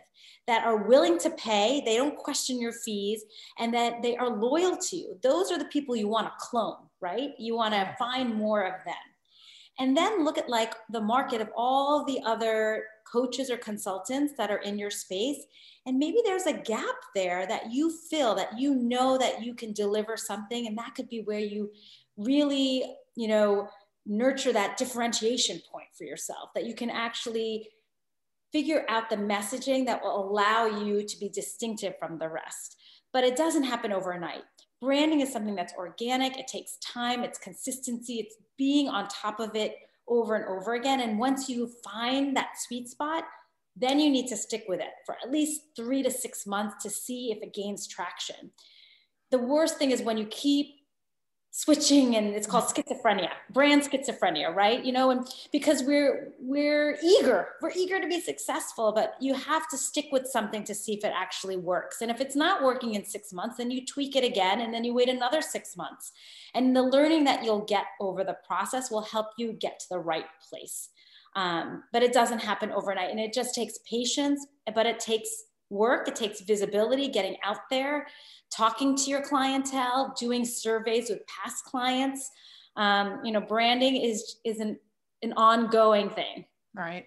that 0.48 0.66
are 0.66 0.88
willing 0.88 1.20
to 1.20 1.30
pay 1.32 1.82
they 1.86 1.98
don't 1.98 2.18
question 2.18 2.60
your 2.60 2.74
fees 2.74 3.24
and 3.60 3.74
that 3.74 4.02
they 4.02 4.16
are 4.18 4.30
loyal 4.30 4.78
to 4.78 4.96
you? 4.96 5.18
Those 5.22 5.52
are 5.52 5.60
the 5.60 5.66
people 5.66 5.96
you 5.96 6.08
want 6.08 6.28
to 6.28 6.34
clone 6.40 6.78
right? 7.04 7.32
You 7.38 7.56
want 7.56 7.76
to 7.76 7.94
find 8.00 8.34
more 8.34 8.64
of 8.64 8.84
them. 8.86 8.96
And 9.80 9.96
then 9.96 10.24
look 10.24 10.38
at 10.38 10.50
like 10.50 10.74
the 10.90 11.02
market 11.02 11.42
of 11.42 11.50
all 11.56 12.06
the 12.06 12.20
other 12.26 12.86
coaches 13.14 13.52
or 13.52 13.58
consultants 13.58 14.34
that 14.38 14.50
are 14.50 14.58
in 14.58 14.80
your 14.80 14.90
space. 14.90 15.46
And 15.86 16.00
maybe 16.00 16.18
there's 16.26 16.48
a 16.48 16.54
gap 16.54 16.96
there 17.14 17.46
that 17.46 17.72
you 17.72 17.92
feel 18.10 18.34
that 18.36 18.58
you 18.58 18.74
know 18.74 19.18
that 19.20 19.44
you 19.44 19.54
can 19.54 19.72
deliver 19.74 20.18
something 20.18 20.66
and 20.66 20.78
that 20.78 20.96
could 20.96 21.10
be 21.10 21.22
where 21.22 21.40
you 21.40 21.72
really 22.18 22.84
you 23.16 23.28
know 23.28 23.68
nurture 24.06 24.52
that 24.52 24.78
differentiation 24.78 25.62
point 25.72 25.88
for 25.98 26.04
yourself 26.04 26.50
that 26.56 26.66
you 26.66 26.76
can 26.76 26.90
actually 26.90 27.70
figure 28.52 28.86
out 28.90 29.10
the 29.10 29.16
messaging 29.16 29.86
that 29.86 30.02
will 30.02 30.30
allow 30.30 30.66
you 30.66 31.04
to 31.04 31.20
be 31.20 31.30
distinctive 31.30 31.94
from 32.00 32.20
the 32.20 32.30
rest. 32.30 32.78
But 33.12 33.24
it 33.24 33.36
doesn't 33.36 33.64
happen 33.64 33.92
overnight. 33.92 34.44
Branding 34.80 35.22
is 35.22 35.32
something 35.32 35.56
that's 35.56 35.74
organic, 35.74 36.38
it 36.38 36.48
takes 36.48 36.78
time, 36.78 37.24
it's 37.24 37.40
consistency, 37.40 38.20
it's 38.20 38.36
being 38.58 38.90
on 38.90 39.08
top 39.08 39.40
of 39.40 39.56
it 39.56 39.76
over 40.08 40.36
and 40.36 40.46
over 40.46 40.74
again. 40.74 41.00
And 41.00 41.20
once 41.20 41.50
you 41.50 41.72
find 41.84 42.36
that 42.36 42.60
sweet 42.60 42.90
spot, 42.90 43.24
then 43.76 44.00
you 44.00 44.10
need 44.10 44.28
to 44.28 44.38
stick 44.38 44.66
with 44.68 44.80
it 44.80 44.92
for 45.06 45.16
at 45.24 45.32
least 45.32 45.62
three 45.76 46.04
to 46.04 46.12
six 46.12 46.46
months 46.46 46.84
to 46.84 46.90
see 46.90 47.32
if 47.32 47.42
it 47.42 47.54
gains 47.54 47.88
traction. 47.88 48.52
The 49.32 49.40
worst 49.40 49.78
thing 49.78 49.92
is 49.92 50.02
when 50.02 50.18
you 50.18 50.26
keep 50.28 50.68
switching 51.56 52.16
and 52.16 52.30
it's 52.30 52.48
called 52.48 52.64
schizophrenia. 52.64 53.30
Brand 53.52 53.84
schizophrenia 53.84 54.54
right? 54.56 54.84
You 54.84 54.92
know 54.92 55.12
and 55.12 55.28
because 55.52 55.84
we're 55.84 56.34
we're 56.40 56.98
eager 57.04 57.50
we're 57.62 57.72
eager 57.76 58.02
to 58.02 58.08
be 58.08 58.20
successful 58.20 58.92
but 58.92 59.14
you 59.20 59.36
have 59.36 59.68
to 59.70 59.78
stick 59.78 60.08
with 60.12 60.26
something 60.26 60.64
to 60.64 60.74
see 60.74 60.96
if 60.96 61.06
it 61.06 61.14
actually 61.16 61.58
works. 61.58 62.02
And 62.02 62.10
if 62.10 62.20
it's 62.20 62.36
not 62.36 62.64
working 62.64 62.96
in 62.96 63.06
six 63.06 63.32
months 63.32 63.58
then 63.58 63.70
you 63.70 63.86
tweak 63.86 64.16
it 64.16 64.24
again 64.24 64.62
and 64.62 64.74
then 64.74 64.84
you 64.84 64.96
wait 64.96 65.10
another 65.10 65.44
six 65.44 65.78
months. 65.78 66.12
And 66.56 66.76
the 66.76 66.82
learning 66.82 67.24
that 67.26 67.44
you'll 67.44 67.66
get 67.66 67.86
over 68.00 68.24
the 68.24 68.38
process 68.48 68.90
will 68.90 69.04
help 69.04 69.28
you 69.38 69.54
get 69.54 69.80
to 69.82 69.90
the 69.92 70.00
right 70.00 70.26
place. 70.50 70.90
Um, 71.36 71.84
but 71.94 72.02
it 72.02 72.14
doesn't 72.14 72.40
happen 72.40 72.72
overnight 72.72 73.12
and 73.12 73.20
it 73.20 73.32
just 73.32 73.54
takes 73.54 73.78
patience 73.88 74.46
but 74.74 74.86
it 74.86 75.00
takes 75.00 75.30
work 75.70 76.08
it 76.08 76.16
takes 76.16 76.42
visibility 76.42 77.08
getting 77.08 77.38
out 77.44 77.70
there 77.70 78.08
talking 78.56 78.96
to 78.96 79.10
your 79.10 79.22
clientele, 79.22 80.14
doing 80.20 80.46
surveys 80.46 81.10
with 81.10 81.26
past 81.28 81.64
clients. 81.66 82.30
Um, 82.76 83.20
you 83.24 83.32
know, 83.32 83.42
branding 83.42 83.98
is 83.98 84.38
is 84.44 84.60
an, 84.60 84.78
an 85.22 85.34
ongoing 85.34 86.10
thing. 86.10 86.46
Right. 86.76 87.06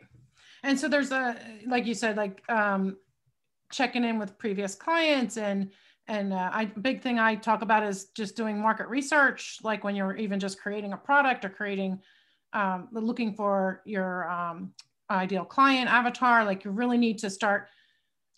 And 0.63 0.79
so 0.79 0.89
there's 0.89 1.13
a 1.13 1.37
like 1.67 1.87
you 1.87 1.95
said, 1.95 2.17
like 2.17 2.43
um, 2.51 2.97
checking 3.73 4.05
in 4.05 4.19
with 4.19 4.39
previous 4.39 4.75
clients 4.75 5.37
and 5.37 5.71
and 6.09 6.33
uh, 6.33 6.51
I 6.53 6.67
big 6.67 7.03
thing 7.03 7.19
I 7.19 7.35
talk 7.35 7.63
about 7.63 7.83
is 7.83 8.07
just 8.17 8.37
doing 8.37 8.61
market 8.61 8.89
research, 8.89 9.59
like 9.63 9.83
when 9.85 9.97
you're 9.97 10.17
even 10.17 10.39
just 10.39 10.61
creating 10.61 10.93
a 10.93 10.97
product 10.97 11.45
or 11.45 11.49
creating 11.49 12.01
um, 12.53 12.89
looking 12.93 13.35
for 13.35 13.83
your 13.85 14.31
um, 14.31 14.73
ideal 15.11 15.45
client 15.45 15.91
avatar. 15.91 16.45
Like 16.45 16.65
you 16.65 16.71
really 16.71 16.99
need 16.99 17.19
to 17.19 17.31
start 17.31 17.69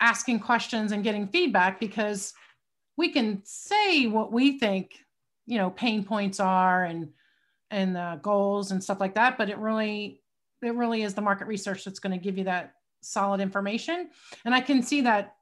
asking 0.00 0.40
questions 0.40 0.92
and 0.92 1.04
getting 1.04 1.26
feedback 1.28 1.80
because 1.80 2.32
we 2.96 3.10
can 3.10 3.40
say 3.44 4.06
what 4.06 4.32
we 4.32 4.58
think 4.58 5.04
you 5.46 5.58
know 5.58 5.70
pain 5.70 6.04
points 6.04 6.40
are 6.40 6.84
and 6.84 7.08
and 7.70 7.96
uh, 7.96 8.16
goals 8.16 8.70
and 8.70 8.82
stuff 8.82 9.00
like 9.00 9.14
that 9.14 9.36
but 9.36 9.50
it 9.50 9.58
really 9.58 10.20
it 10.62 10.74
really 10.74 11.02
is 11.02 11.14
the 11.14 11.20
market 11.20 11.46
research 11.46 11.84
that's 11.84 12.00
going 12.00 12.16
to 12.16 12.22
give 12.22 12.36
you 12.36 12.44
that 12.44 12.74
solid 13.00 13.40
information. 13.40 14.10
And 14.44 14.54
i 14.54 14.60
can 14.60 14.82
see 14.82 15.00
that 15.02 15.34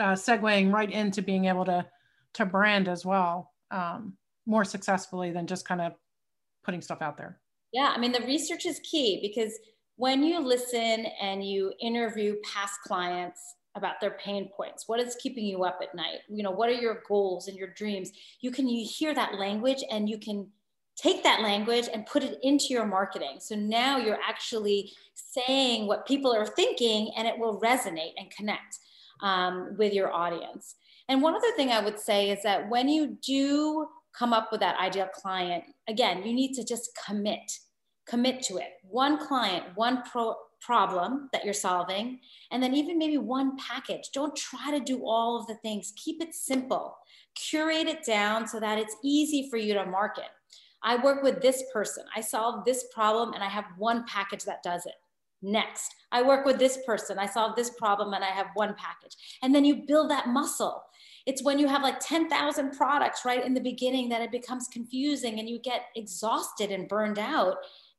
uh, 0.00 0.12
segueing 0.12 0.72
right 0.72 0.90
into 0.90 1.22
being 1.22 1.46
able 1.46 1.64
to 1.66 1.86
to 2.34 2.44
brand 2.44 2.88
as 2.88 3.04
well 3.04 3.52
um, 3.70 4.14
more 4.46 4.64
successfully 4.64 5.30
than 5.30 5.46
just 5.46 5.66
kind 5.66 5.80
of 5.80 5.92
putting 6.64 6.80
stuff 6.80 7.02
out 7.02 7.16
there. 7.16 7.38
Yeah 7.72 7.92
i 7.94 7.98
mean 7.98 8.12
the 8.12 8.20
research 8.20 8.66
is 8.66 8.80
key 8.80 9.20
because 9.22 9.52
when 9.96 10.24
you 10.24 10.40
listen 10.40 11.06
and 11.20 11.46
you 11.46 11.72
interview 11.80 12.36
past 12.42 12.80
clients 12.84 13.54
about 13.76 14.00
their 14.00 14.12
pain 14.12 14.50
points. 14.56 14.88
What 14.88 15.00
is 15.00 15.16
keeping 15.16 15.44
you 15.44 15.64
up 15.64 15.80
at 15.82 15.94
night? 15.94 16.20
You 16.28 16.42
know 16.42 16.50
what 16.50 16.68
are 16.68 16.72
your 16.72 17.02
goals 17.08 17.48
and 17.48 17.56
your 17.56 17.68
dreams? 17.68 18.12
You 18.40 18.50
can 18.50 18.68
you 18.68 18.86
hear 18.88 19.14
that 19.14 19.34
language 19.34 19.82
and 19.90 20.08
you 20.08 20.18
can 20.18 20.48
take 20.96 21.24
that 21.24 21.40
language 21.40 21.88
and 21.92 22.06
put 22.06 22.22
it 22.22 22.38
into 22.42 22.66
your 22.70 22.86
marketing. 22.86 23.38
So 23.40 23.56
now 23.56 23.96
you're 23.98 24.20
actually 24.26 24.92
saying 25.14 25.86
what 25.86 26.06
people 26.06 26.32
are 26.32 26.46
thinking 26.46 27.12
and 27.16 27.26
it 27.26 27.38
will 27.38 27.60
resonate 27.60 28.12
and 28.16 28.30
connect 28.30 28.78
um, 29.20 29.74
with 29.76 29.92
your 29.92 30.12
audience. 30.12 30.76
And 31.08 31.20
one 31.20 31.34
other 31.34 31.50
thing 31.56 31.70
i 31.70 31.80
would 31.80 31.98
say 31.98 32.30
is 32.30 32.42
that 32.42 32.68
when 32.70 32.88
you 32.88 33.18
do 33.26 33.88
come 34.16 34.32
up 34.32 34.50
with 34.50 34.60
that 34.60 34.78
ideal 34.78 35.08
client 35.12 35.64
again 35.88 36.22
you 36.24 36.32
need 36.32 36.54
to 36.54 36.64
just 36.64 36.96
commit 37.06 37.58
commit 38.06 38.42
to 38.42 38.58
it. 38.58 38.74
One 38.88 39.26
client 39.26 39.64
one 39.74 40.02
pro 40.10 40.34
problem 40.64 41.28
that 41.32 41.44
you're 41.44 41.54
solving, 41.54 42.20
and 42.50 42.62
then 42.62 42.74
even 42.74 42.98
maybe 42.98 43.18
one 43.18 43.56
package. 43.56 44.10
Don't 44.12 44.36
try 44.36 44.70
to 44.70 44.80
do 44.80 45.04
all 45.04 45.38
of 45.38 45.46
the 45.46 45.56
things. 45.56 45.92
Keep 45.96 46.22
it 46.22 46.34
simple. 46.34 46.96
Curate 47.34 47.88
it 47.88 48.04
down 48.04 48.46
so 48.46 48.60
that 48.60 48.78
it's 48.78 48.96
easy 49.02 49.48
for 49.50 49.56
you 49.56 49.74
to 49.74 49.86
market. 49.86 50.28
I 50.82 51.02
work 51.02 51.22
with 51.22 51.40
this 51.40 51.64
person. 51.72 52.04
I 52.14 52.20
solve 52.20 52.64
this 52.64 52.86
problem 52.92 53.32
and 53.32 53.42
I 53.42 53.48
have 53.48 53.64
one 53.78 54.04
package 54.06 54.44
that 54.44 54.62
does 54.62 54.86
it. 54.86 54.94
Next, 55.40 55.94
I 56.12 56.22
work 56.22 56.46
with 56.46 56.58
this 56.58 56.78
person. 56.86 57.18
I 57.18 57.26
solve 57.26 57.54
this 57.54 57.70
problem 57.70 58.14
and 58.14 58.24
I 58.24 58.28
have 58.28 58.46
one 58.54 58.74
package. 58.78 59.16
And 59.42 59.54
then 59.54 59.64
you 59.64 59.84
build 59.86 60.10
that 60.10 60.28
muscle. 60.28 60.82
It's 61.26 61.42
when 61.42 61.58
you 61.58 61.68
have 61.68 61.82
like 61.82 62.00
10,000 62.00 62.72
products 62.72 63.24
right 63.24 63.44
in 63.44 63.54
the 63.54 63.60
beginning 63.60 64.08
that 64.10 64.22
it 64.22 64.30
becomes 64.30 64.68
confusing 64.68 65.38
and 65.38 65.48
you 65.48 65.58
get 65.58 65.86
exhausted 65.96 66.70
and 66.70 66.88
burned 66.88 67.18
out. 67.18 67.56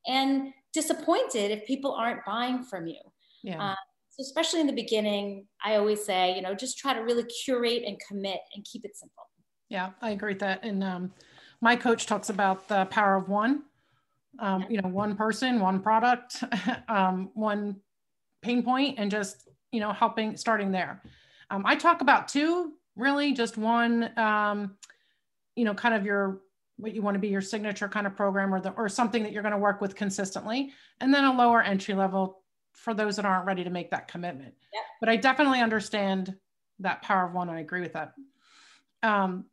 And 0.08 0.54
disappointed 0.76 1.50
if 1.50 1.66
people 1.66 1.94
aren't 1.94 2.24
buying 2.26 2.64
from 2.64 2.86
you. 2.86 3.00
Yeah. 3.42 3.70
Um, 3.70 3.76
so 4.12 4.22
especially 4.22 4.62
in 4.62 4.68
the 4.68 4.74
beginning, 4.74 5.48
I 5.64 5.78
always 5.78 6.06
say, 6.06 6.36
you 6.36 6.42
know, 6.42 6.54
just 6.54 6.78
try 6.78 6.94
to 6.94 7.00
really 7.00 7.24
curate 7.24 7.84
and 7.88 7.98
commit 8.08 8.40
and 8.54 8.64
keep 8.64 8.86
it 8.86 8.96
simple. 8.96 9.24
Yeah, 9.70 9.92
I 10.02 10.12
agree 10.12 10.34
with 10.34 10.40
that. 10.40 10.64
And 10.64 10.84
um, 10.84 11.14
my 11.62 11.76
coach 11.76 12.06
talks 12.06 12.30
about 12.30 12.68
the 12.68 12.86
power 12.86 13.16
of 13.16 13.30
one. 13.30 13.64
Um, 14.40 14.62
yeah. 14.62 14.68
You 14.70 14.82
know, 14.82 14.90
one 14.90 15.16
person, 15.16 15.60
one 15.60 15.80
product, 15.82 16.44
um, 16.90 17.32
one 17.34 17.78
pain 18.42 18.62
point, 18.64 19.00
and 19.00 19.10
just 19.10 19.48
you 19.72 19.80
know 19.80 19.94
helping 19.94 20.36
starting 20.36 20.72
there. 20.72 21.02
Um, 21.50 21.64
I 21.66 21.76
talk 21.76 22.02
about 22.02 22.28
two, 22.28 22.74
really, 22.98 23.32
just 23.32 23.58
one. 23.58 24.18
Um, 24.20 24.76
you 25.56 25.64
know, 25.64 25.74
kind 25.74 25.96
of 25.96 26.06
your 26.06 26.42
what 26.78 26.94
you 26.94 27.02
want 27.02 27.16
to 27.16 27.20
be 27.20 27.28
your 27.28 27.42
signature 27.42 27.88
kind 27.88 28.06
of 28.06 28.16
program 28.16 28.54
or 28.54 28.60
the 28.60 28.72
or 28.72 28.90
something 28.90 29.24
that 29.24 29.32
you're 29.32 29.42
going 29.42 29.52
to 29.52 29.58
work 29.58 29.82
with 29.82 29.96
consistently 29.96 30.72
and 31.00 31.14
then 31.14 31.24
a 31.24 31.34
lower 31.34 31.62
entry 31.62 31.94
level 31.94 32.42
for 32.74 32.94
those 32.94 33.16
that 33.16 33.26
aren't 33.26 33.46
ready 33.46 33.64
to 33.64 33.70
make 33.70 33.90
that 33.92 34.08
commitment 34.08 34.54
yeah. 34.74 34.82
but 35.00 35.10
i 35.10 35.16
definitely 35.16 35.62
understand 35.62 36.36
that 36.80 37.02
power 37.02 37.28
of 37.28 37.34
one 37.34 37.50
i 37.50 37.60
agree 37.60 37.82
with 37.82 37.94
that 37.94 38.14
um, 39.04 39.46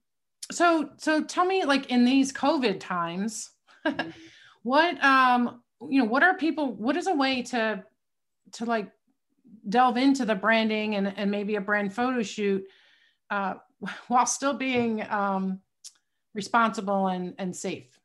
so 0.50 0.90
so 0.96 1.22
tell 1.22 1.44
me 1.44 1.64
like 1.64 1.86
in 1.90 2.04
these 2.04 2.32
covid 2.32 2.80
times 2.80 3.50
mm-hmm. 3.86 4.10
what 4.62 5.02
um 5.04 5.62
you 5.88 5.98
know 6.00 6.08
what 6.08 6.22
are 6.22 6.36
people 6.36 6.74
what 6.74 6.96
is 6.96 7.06
a 7.06 7.14
way 7.14 7.42
to 7.42 7.82
to 8.52 8.64
like 8.64 8.90
delve 9.68 9.96
into 9.96 10.24
the 10.24 10.34
branding 10.34 10.96
and 10.96 11.12
and 11.16 11.30
maybe 11.30 11.54
a 11.54 11.60
brand 11.60 11.94
photo 11.94 12.22
shoot 12.22 12.64
uh, 13.30 13.54
while 14.08 14.26
still 14.26 14.54
being 14.54 15.02
um 15.08 15.60
responsible 16.34 17.08
and, 17.08 17.34
and 17.38 17.54
safe? 17.54 17.98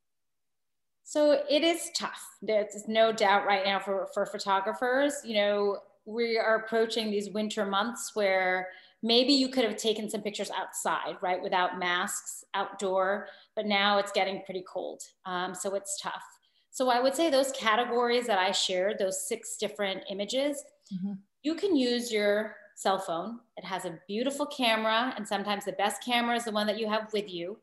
So 1.04 1.42
it 1.50 1.64
is 1.64 1.90
tough. 1.96 2.22
There's 2.42 2.88
no 2.88 3.14
doubt 3.14 3.46
right 3.46 3.66
now 3.66 3.80
for, 3.80 4.08
for 4.14 4.26
photographers. 4.26 5.22
You 5.24 5.36
know, 5.36 5.78
we 6.06 6.38
are 6.38 6.58
approaching 6.58 7.10
these 7.10 7.30
winter 7.30 7.66
months 7.66 8.12
where 8.14 8.68
maybe 9.04 9.32
you 9.32 9.48
could 9.48 9.64
have 9.64 9.78
taken 9.78 10.10
some 10.10 10.22
pictures 10.22 10.52
outside, 10.52 11.16
right, 11.22 11.42
without 11.42 11.80
masks, 11.80 12.44
outdoor, 12.54 13.28
but 13.56 13.66
now 13.66 14.00
it's 14.00 14.12
getting 14.12 14.42
pretty 14.44 14.64
cold. 14.68 15.02
Um, 15.26 15.54
so 15.54 15.76
it's 15.76 16.00
tough. 16.02 16.24
So 16.72 16.90
I 16.90 17.00
would 17.00 17.16
say 17.16 17.30
those 17.30 17.52
categories 17.54 18.28
that 18.28 18.38
I 18.38 18.52
shared, 18.52 19.00
those 19.00 19.28
six 19.28 19.58
different 19.58 20.04
images, 20.10 20.64
mm-hmm. 20.94 21.14
you 21.42 21.56
can 21.56 21.76
use 21.76 22.12
your 22.12 22.56
cell 22.76 23.00
phone. 23.00 23.40
It 23.58 23.66
has 23.66 23.86
a 23.86 24.00
beautiful 24.08 24.46
camera, 24.46 25.14
and 25.16 25.28
sometimes 25.28 25.66
the 25.66 25.72
best 25.72 26.04
camera 26.04 26.36
is 26.36 26.46
the 26.46 26.52
one 26.52 26.68
that 26.68 26.80
you 26.80 26.88
have 26.90 27.12
with 27.14 27.32
you. 27.32 27.58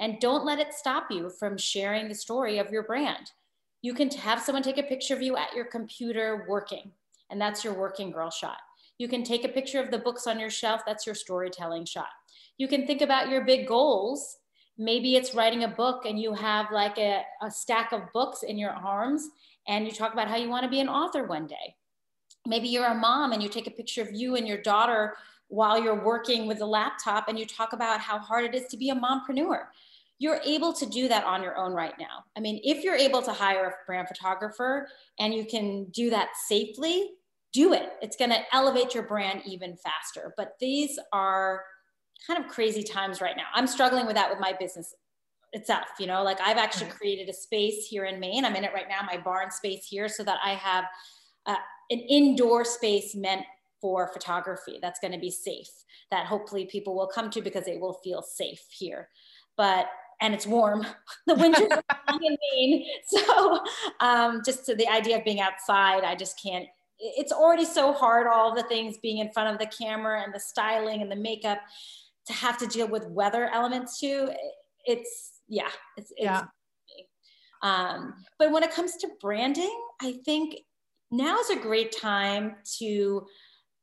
And 0.00 0.20
don't 0.20 0.44
let 0.44 0.60
it 0.60 0.74
stop 0.74 1.10
you 1.10 1.28
from 1.28 1.58
sharing 1.58 2.08
the 2.08 2.14
story 2.14 2.58
of 2.58 2.70
your 2.70 2.84
brand. 2.84 3.32
You 3.82 3.94
can 3.94 4.10
have 4.10 4.40
someone 4.40 4.62
take 4.62 4.78
a 4.78 4.82
picture 4.82 5.14
of 5.14 5.22
you 5.22 5.36
at 5.36 5.54
your 5.54 5.64
computer 5.64 6.46
working, 6.48 6.92
and 7.30 7.40
that's 7.40 7.64
your 7.64 7.74
working 7.74 8.10
girl 8.10 8.30
shot. 8.30 8.58
You 8.98 9.08
can 9.08 9.22
take 9.22 9.44
a 9.44 9.48
picture 9.48 9.80
of 9.80 9.90
the 9.90 9.98
books 9.98 10.26
on 10.26 10.40
your 10.40 10.50
shelf, 10.50 10.82
that's 10.84 11.06
your 11.06 11.14
storytelling 11.14 11.84
shot. 11.84 12.08
You 12.58 12.66
can 12.66 12.86
think 12.86 13.02
about 13.02 13.28
your 13.28 13.44
big 13.44 13.68
goals. 13.68 14.38
Maybe 14.76 15.16
it's 15.16 15.34
writing 15.34 15.64
a 15.64 15.68
book 15.68 16.04
and 16.06 16.20
you 16.20 16.34
have 16.34 16.66
like 16.72 16.98
a, 16.98 17.22
a 17.42 17.50
stack 17.50 17.92
of 17.92 18.12
books 18.12 18.42
in 18.42 18.58
your 18.58 18.70
arms, 18.70 19.28
and 19.66 19.84
you 19.84 19.92
talk 19.92 20.12
about 20.12 20.28
how 20.28 20.36
you 20.36 20.48
want 20.48 20.64
to 20.64 20.70
be 20.70 20.80
an 20.80 20.88
author 20.88 21.24
one 21.24 21.46
day. 21.46 21.76
Maybe 22.46 22.68
you're 22.68 22.86
a 22.86 22.94
mom 22.94 23.32
and 23.32 23.42
you 23.42 23.48
take 23.48 23.66
a 23.66 23.72
picture 23.72 24.02
of 24.02 24.12
you 24.12 24.36
and 24.36 24.46
your 24.46 24.62
daughter 24.62 25.16
while 25.48 25.82
you're 25.82 26.04
working 26.04 26.46
with 26.46 26.60
a 26.60 26.66
laptop 26.66 27.28
and 27.28 27.38
you 27.38 27.46
talk 27.46 27.72
about 27.72 28.00
how 28.00 28.18
hard 28.18 28.44
it 28.44 28.54
is 28.54 28.66
to 28.68 28.76
be 28.76 28.90
a 28.90 28.94
mompreneur 28.94 29.66
you're 30.18 30.40
able 30.44 30.72
to 30.72 30.86
do 30.86 31.08
that 31.08 31.24
on 31.24 31.42
your 31.42 31.56
own 31.56 31.72
right 31.72 31.94
now. 31.98 32.24
I 32.36 32.40
mean, 32.40 32.60
if 32.64 32.82
you're 32.82 32.96
able 32.96 33.22
to 33.22 33.32
hire 33.32 33.66
a 33.66 33.86
brand 33.86 34.08
photographer 34.08 34.88
and 35.18 35.32
you 35.32 35.44
can 35.44 35.84
do 35.90 36.10
that 36.10 36.30
safely, 36.48 37.10
do 37.52 37.72
it. 37.72 37.90
It's 38.02 38.16
going 38.16 38.30
to 38.30 38.40
elevate 38.52 38.94
your 38.94 39.04
brand 39.04 39.42
even 39.46 39.76
faster. 39.76 40.34
But 40.36 40.54
these 40.60 40.98
are 41.12 41.62
kind 42.26 42.42
of 42.44 42.50
crazy 42.50 42.82
times 42.82 43.20
right 43.20 43.36
now. 43.36 43.46
I'm 43.54 43.68
struggling 43.68 44.06
with 44.06 44.16
that 44.16 44.28
with 44.28 44.40
my 44.40 44.54
business 44.58 44.92
itself. 45.52 45.86
You 46.00 46.08
know, 46.08 46.22
like 46.24 46.40
I've 46.40 46.58
actually 46.58 46.90
created 46.90 47.28
a 47.28 47.32
space 47.32 47.86
here 47.86 48.04
in 48.04 48.18
Maine. 48.18 48.44
I'm 48.44 48.56
in 48.56 48.64
it 48.64 48.74
right 48.74 48.88
now, 48.88 49.06
my 49.06 49.18
barn 49.18 49.50
space 49.50 49.86
here, 49.86 50.08
so 50.08 50.24
that 50.24 50.38
I 50.44 50.50
have 50.54 50.84
uh, 51.46 51.56
an 51.90 52.00
indoor 52.00 52.64
space 52.64 53.14
meant 53.14 53.42
for 53.80 54.08
photography 54.12 54.78
that's 54.82 54.98
going 54.98 55.12
to 55.12 55.18
be 55.18 55.30
safe 55.30 55.70
that 56.10 56.26
hopefully 56.26 56.66
people 56.66 56.96
will 56.96 57.06
come 57.06 57.30
to 57.30 57.40
because 57.40 57.64
they 57.64 57.76
will 57.76 57.94
feel 58.02 58.22
safe 58.22 58.64
here 58.70 59.08
but 59.56 59.86
and 60.20 60.34
it's 60.34 60.46
warm. 60.46 60.86
The 61.26 61.34
winter's 61.34 61.68
long 62.10 62.20
in 62.24 62.36
Maine 62.52 62.86
so 63.06 63.60
um, 64.00 64.42
just 64.44 64.64
to 64.66 64.74
the 64.74 64.88
idea 64.88 65.18
of 65.18 65.24
being 65.24 65.40
outside 65.40 66.04
i 66.04 66.14
just 66.14 66.42
can't 66.42 66.66
it's 67.00 67.32
already 67.32 67.64
so 67.64 67.92
hard 67.92 68.26
all 68.26 68.54
the 68.54 68.62
things 68.64 68.98
being 68.98 69.18
in 69.18 69.30
front 69.30 69.52
of 69.52 69.58
the 69.60 69.66
camera 69.66 70.22
and 70.22 70.34
the 70.34 70.40
styling 70.40 71.00
and 71.00 71.10
the 71.10 71.16
makeup 71.16 71.58
to 72.26 72.32
have 72.32 72.58
to 72.58 72.66
deal 72.66 72.88
with 72.88 73.06
weather 73.06 73.48
elements 73.52 73.98
too. 73.98 74.30
It's 74.86 75.40
yeah 75.48 75.70
it's, 75.96 76.10
it's 76.12 76.20
yeah. 76.20 76.44
Um, 77.62 78.14
but 78.38 78.52
when 78.52 78.62
it 78.62 78.70
comes 78.70 78.96
to 78.98 79.08
branding 79.20 79.76
i 80.00 80.12
think 80.24 80.56
now 81.10 81.38
is 81.38 81.50
a 81.50 81.56
great 81.56 81.96
time 81.98 82.56
to 82.78 83.26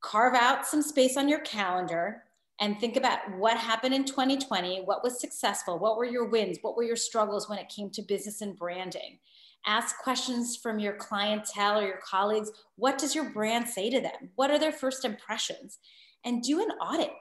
carve 0.02 0.36
out 0.36 0.66
some 0.66 0.82
space 0.82 1.18
on 1.18 1.28
your 1.28 1.40
calendar 1.40 2.24
and 2.60 2.80
think 2.80 2.96
about 2.96 3.20
what 3.38 3.58
happened 3.58 3.94
in 3.94 4.06
2020 4.06 4.82
what 4.86 5.04
was 5.04 5.20
successful 5.20 5.78
what 5.78 5.98
were 5.98 6.06
your 6.06 6.30
wins 6.30 6.58
what 6.62 6.76
were 6.76 6.84
your 6.84 6.96
struggles 6.96 7.50
when 7.50 7.60
it 7.60 7.70
came 7.70 7.90
to 7.92 8.02
business 8.02 8.42
and 8.42 8.58
branding? 8.58 9.20
Ask 9.66 9.98
questions 9.98 10.58
from 10.58 10.78
your 10.78 10.94
clientele 10.94 11.80
or 11.80 11.88
your 11.88 12.00
colleagues. 12.08 12.52
What 12.76 13.00
does 13.00 13.16
your 13.16 13.32
brand 13.32 13.68
say 13.68 13.90
to 13.90 14.00
them? 14.00 14.30
What 14.36 14.52
are 14.52 14.60
their 14.60 14.72
first 14.72 15.04
impressions? 15.06 15.80
And 16.24 16.44
do 16.44 16.62
an 16.62 16.70
audit. 16.80 17.12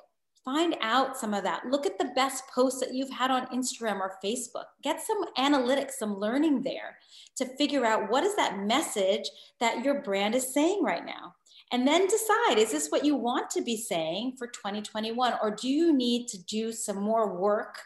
Find 0.45 0.77
out 0.83 1.17
some 1.17 1.33
of 1.33 1.43
that. 1.45 1.63
Look 1.71 1.87
at 1.87 1.97
the 1.97 2.13
best 2.15 2.45
posts 2.55 2.81
that 2.81 2.93
you've 2.93 3.11
had 3.11 3.31
on 3.31 3.47
instagram 3.47 3.99
or 4.01 4.19
facebook. 4.23 4.65
Get 4.83 5.01
some 5.01 5.25
analytics 5.39 5.93
some 5.93 6.19
learning 6.19 6.63
there 6.63 6.99
to 7.37 7.47
figure 7.57 7.87
out 7.87 8.11
what 8.11 8.25
is 8.25 8.37
that 8.37 8.59
message 8.59 9.29
that 9.61 9.83
your 9.83 10.03
brand 10.03 10.35
is 10.35 10.53
saying 10.53 10.83
right 10.83 11.05
now 11.07 11.35
and 11.73 11.87
then 11.87 12.07
decide 12.07 12.59
is 12.59 12.71
this 12.71 12.89
what 12.89 13.05
you 13.05 13.17
want 13.17 13.51
to 13.51 13.63
be 13.63 13.77
saying 13.77 14.35
for 14.39 14.47
2021 14.47 15.35
or 15.43 15.55
do 15.55 15.69
you 15.69 15.93
need 15.97 16.29
to 16.29 16.43
do 16.45 16.73
some 16.73 16.97
more 16.97 17.37
work 17.41 17.81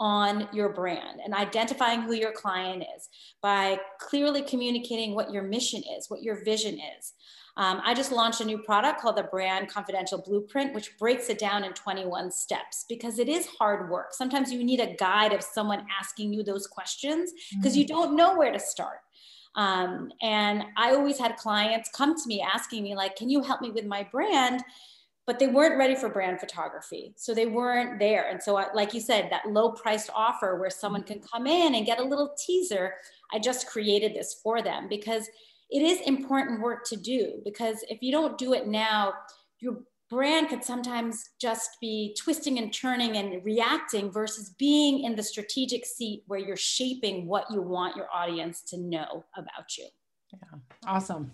on 0.00 0.48
your 0.52 0.72
brand 0.72 1.20
and 1.24 1.34
identifying 1.34 2.02
who 2.02 2.14
your 2.14 2.32
client 2.32 2.84
is 2.96 3.08
by 3.40 3.78
clearly 4.00 4.42
communicating 4.42 5.14
what 5.14 5.32
your 5.32 5.42
mission 5.42 5.82
is 5.96 6.10
what 6.10 6.22
your 6.22 6.44
vision 6.44 6.78
is 6.98 7.12
um, 7.56 7.80
I 7.84 7.94
just 7.94 8.10
launched 8.10 8.40
a 8.40 8.44
new 8.44 8.58
product 8.58 9.00
called 9.00 9.16
the 9.16 9.22
Brand 9.24 9.68
Confidential 9.68 10.20
Blueprint, 10.20 10.74
which 10.74 10.98
breaks 10.98 11.28
it 11.28 11.38
down 11.38 11.62
in 11.62 11.72
21 11.72 12.32
steps 12.32 12.84
because 12.88 13.20
it 13.20 13.28
is 13.28 13.46
hard 13.46 13.90
work. 13.90 14.08
Sometimes 14.10 14.52
you 14.52 14.64
need 14.64 14.80
a 14.80 14.96
guide 14.96 15.32
of 15.32 15.40
someone 15.42 15.86
asking 16.00 16.32
you 16.32 16.42
those 16.42 16.66
questions 16.66 17.32
because 17.52 17.72
mm-hmm. 17.72 17.80
you 17.80 17.86
don't 17.86 18.16
know 18.16 18.36
where 18.36 18.52
to 18.52 18.58
start. 18.58 18.98
Um, 19.56 20.10
and 20.22 20.64
I 20.76 20.92
always 20.92 21.18
had 21.18 21.36
clients 21.36 21.90
come 21.94 22.14
to 22.16 22.26
me 22.26 22.42
asking 22.42 22.82
me, 22.82 22.94
like, 22.94 23.16
can 23.16 23.28
you 23.28 23.42
help 23.42 23.60
me 23.60 23.70
with 23.70 23.86
my 23.86 24.06
brand? 24.10 24.62
But 25.26 25.38
they 25.38 25.46
weren't 25.46 25.78
ready 25.78 25.94
for 25.94 26.08
brand 26.08 26.40
photography. 26.40 27.14
So 27.16 27.32
they 27.32 27.46
weren't 27.46 27.98
there. 27.98 28.28
And 28.28 28.42
so, 28.42 28.56
I, 28.56 28.66
like 28.74 28.92
you 28.92 29.00
said, 29.00 29.30
that 29.30 29.48
low 29.48 29.72
priced 29.72 30.10
offer 30.14 30.58
where 30.58 30.70
someone 30.70 31.02
can 31.02 31.20
come 31.20 31.46
in 31.46 31.74
and 31.74 31.86
get 31.86 31.98
a 31.98 32.04
little 32.04 32.34
teaser, 32.38 32.94
I 33.32 33.38
just 33.38 33.66
created 33.66 34.14
this 34.14 34.40
for 34.42 34.60
them 34.60 34.86
because 34.88 35.28
it 35.70 35.82
is 35.82 36.00
important 36.02 36.60
work 36.60 36.84
to 36.88 36.96
do. 36.96 37.40
Because 37.44 37.84
if 37.88 38.02
you 38.02 38.12
don't 38.12 38.36
do 38.36 38.52
it 38.52 38.66
now, 38.66 39.14
your 39.60 39.78
brand 40.14 40.48
could 40.48 40.62
sometimes 40.62 41.30
just 41.40 41.76
be 41.80 42.16
twisting 42.16 42.58
and 42.58 42.72
turning 42.72 43.16
and 43.16 43.44
reacting 43.44 44.12
versus 44.12 44.50
being 44.50 45.02
in 45.02 45.16
the 45.16 45.22
strategic 45.22 45.84
seat 45.84 46.22
where 46.28 46.38
you're 46.38 46.56
shaping 46.56 47.26
what 47.26 47.44
you 47.50 47.60
want 47.60 47.96
your 47.96 48.06
audience 48.14 48.62
to 48.62 48.78
know 48.78 49.24
about 49.36 49.76
you. 49.76 49.86
Yeah, 50.32 50.58
awesome. 50.86 51.32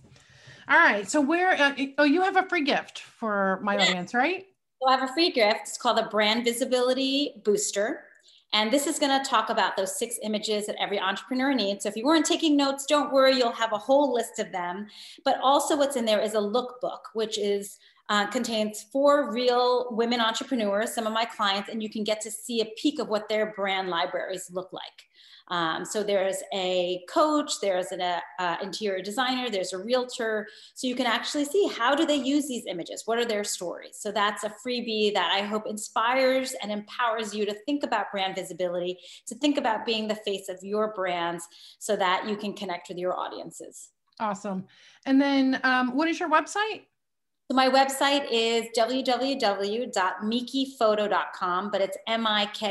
All 0.67 0.79
right. 0.79 1.09
So, 1.09 1.21
where, 1.21 1.53
uh, 1.61 1.75
oh, 1.99 2.05
you 2.05 2.23
have 2.23 2.37
a 2.37 2.49
free 2.49 2.65
gift 2.65 3.01
for 3.01 3.61
my 3.63 3.77
audience, 3.77 4.15
right? 4.15 4.47
So, 4.83 4.89
I 4.89 4.97
have 4.97 5.11
a 5.11 5.13
free 5.13 5.31
gift. 5.31 5.61
It's 5.63 5.77
called 5.77 5.99
the 5.99 6.05
Brand 6.05 6.45
Visibility 6.45 7.35
Booster. 7.45 8.05
And 8.53 8.73
this 8.73 8.87
is 8.87 8.99
going 8.99 9.17
to 9.17 9.29
talk 9.29 9.51
about 9.51 9.77
those 9.77 9.97
six 9.97 10.19
images 10.23 10.67
that 10.67 10.77
every 10.81 10.99
entrepreneur 10.99 11.55
needs. 11.55 11.85
So 11.85 11.89
if 11.89 11.97
you 11.97 12.05
weren't 12.05 12.27
taking 12.27 12.57
notes, 12.57 12.85
don't 12.85 13.13
worry, 13.13 13.37
you'll 13.37 13.53
have 13.53 13.73
a 13.73 13.79
whole 13.79 14.13
list 14.13 14.41
of 14.41 14.51
them. 14.51 14.89
But 15.25 15.39
also, 15.41 15.77
what's 15.77 15.95
in 15.95 16.05
there 16.05 16.21
is 16.21 16.35
a 16.35 16.39
lookbook, 16.39 17.01
which 17.15 17.39
is 17.39 17.79
uh, 18.11 18.27
contains 18.27 18.85
four 18.93 19.33
real 19.33 19.87
women 19.93 20.21
entrepreneurs, 20.21 20.93
some 20.93 21.07
of 21.07 21.13
my 21.13 21.25
clients, 21.25 21.71
and 21.71 21.83
you 21.83 21.89
can 21.89 22.05
get 22.05 22.21
to 22.21 22.31
see 22.31 22.61
a 22.61 22.67
peek 22.77 22.99
of 22.99 23.09
what 23.09 23.29
their 23.29 23.53
brand 23.55 23.89
libraries 23.89 24.51
look 24.53 24.73
like. 24.73 24.83
Um, 25.51 25.85
so 25.85 26.03
there's 26.03 26.37
a 26.55 27.03
coach, 27.09 27.55
there's 27.61 27.91
an 27.91 28.01
uh, 28.01 28.57
interior 28.63 29.03
designer, 29.03 29.51
there's 29.51 29.73
a 29.73 29.79
realtor. 29.79 30.47
So 30.75 30.87
you 30.87 30.95
can 30.95 31.07
actually 31.07 31.45
see 31.45 31.69
how 31.77 31.95
do 31.95 32.07
they 32.07 32.17
use 32.17 32.47
these 32.47 32.67
images? 32.67 33.03
What 33.05 33.19
are 33.19 33.25
their 33.25 33.43
stories? 33.43 33.97
So 33.99 34.13
that's 34.13 34.45
a 34.45 34.53
freebie 34.65 35.13
that 35.15 35.33
I 35.33 35.43
hope 35.43 35.67
inspires 35.67 36.55
and 36.63 36.71
empowers 36.71 37.35
you 37.35 37.47
to 37.47 37.55
think 37.67 37.83
about 37.83 38.13
brand 38.13 38.37
visibility, 38.37 38.99
to 39.27 39.35
think 39.37 39.59
about 39.59 39.85
being 39.85 40.07
the 40.07 40.15
face 40.15 40.49
of 40.49 40.59
your 40.63 40.95
brands 40.95 41.45
so 41.79 41.97
that 41.97 42.29
you 42.29 42.37
can 42.37 42.55
connect 42.55 42.89
with 42.89 42.99
your 42.99 43.19
audiences. 43.19 43.91
Awesome. 44.21 44.67
And 45.07 45.21
then 45.21 45.61
um, 45.65 45.97
what 45.97 46.07
is 46.07 46.21
your 46.21 46.31
website? 46.31 46.83
So 47.51 47.57
my 47.57 47.69
website 47.69 48.29
is 48.31 48.67
www.mikifoto.com, 48.79 51.71
but 51.73 51.81
it's 51.81 51.97
M-I-K-I-F-O-T-O.com. 52.07 52.63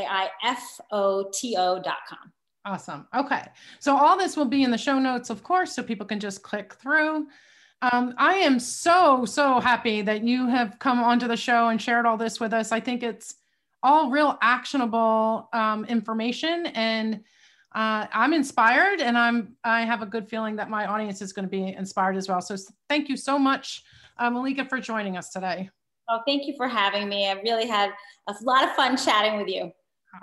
Awesome. 2.64 3.06
Okay. 3.14 3.42
So 3.78 3.94
all 3.94 4.16
this 4.16 4.38
will 4.38 4.46
be 4.46 4.62
in 4.62 4.70
the 4.70 4.78
show 4.78 4.98
notes, 4.98 5.28
of 5.28 5.42
course, 5.42 5.74
so 5.74 5.82
people 5.82 6.06
can 6.06 6.18
just 6.18 6.42
click 6.42 6.72
through. 6.72 7.26
Um, 7.92 8.14
I 8.16 8.36
am 8.36 8.58
so, 8.58 9.26
so 9.26 9.60
happy 9.60 10.00
that 10.00 10.24
you 10.24 10.46
have 10.46 10.78
come 10.78 11.00
onto 11.00 11.28
the 11.28 11.36
show 11.36 11.68
and 11.68 11.78
shared 11.78 12.06
all 12.06 12.16
this 12.16 12.40
with 12.40 12.54
us. 12.54 12.72
I 12.72 12.80
think 12.80 13.02
it's 13.02 13.34
all 13.82 14.08
real 14.08 14.38
actionable 14.40 15.50
um, 15.52 15.84
information 15.84 16.64
and 16.68 17.16
uh, 17.74 18.06
I'm 18.14 18.32
inspired 18.32 19.02
and 19.02 19.18
I'm 19.18 19.56
I 19.62 19.82
have 19.82 20.00
a 20.00 20.06
good 20.06 20.26
feeling 20.28 20.56
that 20.56 20.70
my 20.70 20.86
audience 20.86 21.20
is 21.20 21.34
going 21.34 21.44
to 21.44 21.50
be 21.50 21.74
inspired 21.74 22.16
as 22.16 22.30
well. 22.30 22.40
So 22.40 22.56
thank 22.88 23.10
you 23.10 23.18
so 23.18 23.38
much 23.38 23.84
uh, 24.20 24.30
Malika, 24.30 24.64
for 24.64 24.78
joining 24.78 25.16
us 25.16 25.30
today. 25.30 25.68
Oh, 26.08 26.20
thank 26.26 26.46
you 26.46 26.54
for 26.56 26.68
having 26.68 27.08
me. 27.08 27.28
I 27.28 27.32
really 27.40 27.66
had 27.66 27.90
a 28.28 28.34
lot 28.42 28.64
of 28.64 28.70
fun 28.74 28.96
chatting 28.96 29.38
with 29.38 29.48
you. 29.48 29.72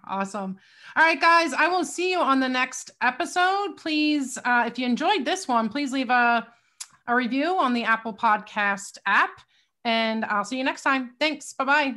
Awesome. 0.08 0.58
All 0.96 1.04
right, 1.04 1.20
guys, 1.20 1.54
I 1.54 1.68
will 1.68 1.86
see 1.86 2.12
you 2.12 2.20
on 2.20 2.40
the 2.40 2.50
next 2.50 2.92
episode. 3.02 3.78
Please, 3.78 4.38
uh, 4.44 4.66
if 4.68 4.78
you 4.78 4.86
enjoyed 4.86 5.24
this 5.24 5.48
one, 5.48 5.70
please 5.70 5.94
leave 5.94 6.10
a, 6.10 6.48
a 7.08 7.16
review 7.16 7.58
on 7.58 7.74
the 7.74 7.84
Apple 7.84 8.14
Podcast 8.14 8.98
app. 9.06 9.42
And 9.86 10.26
I'll 10.26 10.44
see 10.44 10.58
you 10.58 10.64
next 10.64 10.84
time. 10.84 11.14
Thanks. 11.20 11.54
Bye 11.54 11.64
bye. 11.64 11.96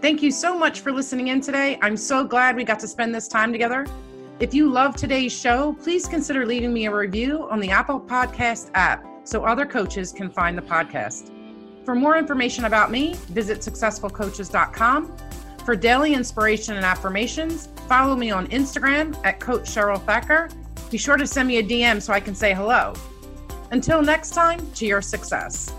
Thank 0.00 0.22
you 0.22 0.30
so 0.30 0.56
much 0.56 0.80
for 0.80 0.92
listening 0.92 1.28
in 1.28 1.40
today. 1.40 1.78
I'm 1.82 1.96
so 1.96 2.24
glad 2.24 2.56
we 2.56 2.62
got 2.62 2.78
to 2.80 2.86
spend 2.86 3.14
this 3.14 3.26
time 3.26 3.50
together. 3.50 3.86
If 4.40 4.52
you 4.52 4.68
love 4.68 4.96
today's 4.96 5.32
show, 5.32 5.74
please 5.80 6.08
consider 6.08 6.44
leaving 6.44 6.72
me 6.72 6.86
a 6.86 6.94
review 6.94 7.46
on 7.50 7.60
the 7.60 7.70
Apple 7.70 8.00
Podcast 8.00 8.70
app 8.74 9.06
so 9.22 9.44
other 9.44 9.64
coaches 9.64 10.10
can 10.12 10.28
find 10.28 10.58
the 10.58 10.62
podcast. 10.62 11.30
For 11.84 11.94
more 11.94 12.16
information 12.16 12.64
about 12.64 12.90
me, 12.90 13.14
visit 13.28 13.60
successfulcoaches.com. 13.60 15.16
For 15.64 15.76
daily 15.76 16.14
inspiration 16.14 16.74
and 16.74 16.84
affirmations, 16.84 17.68
follow 17.88 18.16
me 18.16 18.32
on 18.32 18.48
Instagram 18.48 19.16
at 19.24 19.38
Coach 19.38 19.62
Cheryl 19.62 20.04
Thacker. 20.04 20.48
Be 20.90 20.98
sure 20.98 21.16
to 21.16 21.28
send 21.28 21.46
me 21.46 21.58
a 21.58 21.62
DM 21.62 22.02
so 22.02 22.12
I 22.12 22.18
can 22.18 22.34
say 22.34 22.52
hello. 22.52 22.92
Until 23.70 24.02
next 24.02 24.30
time, 24.30 24.68
to 24.72 24.84
your 24.84 25.00
success. 25.00 25.72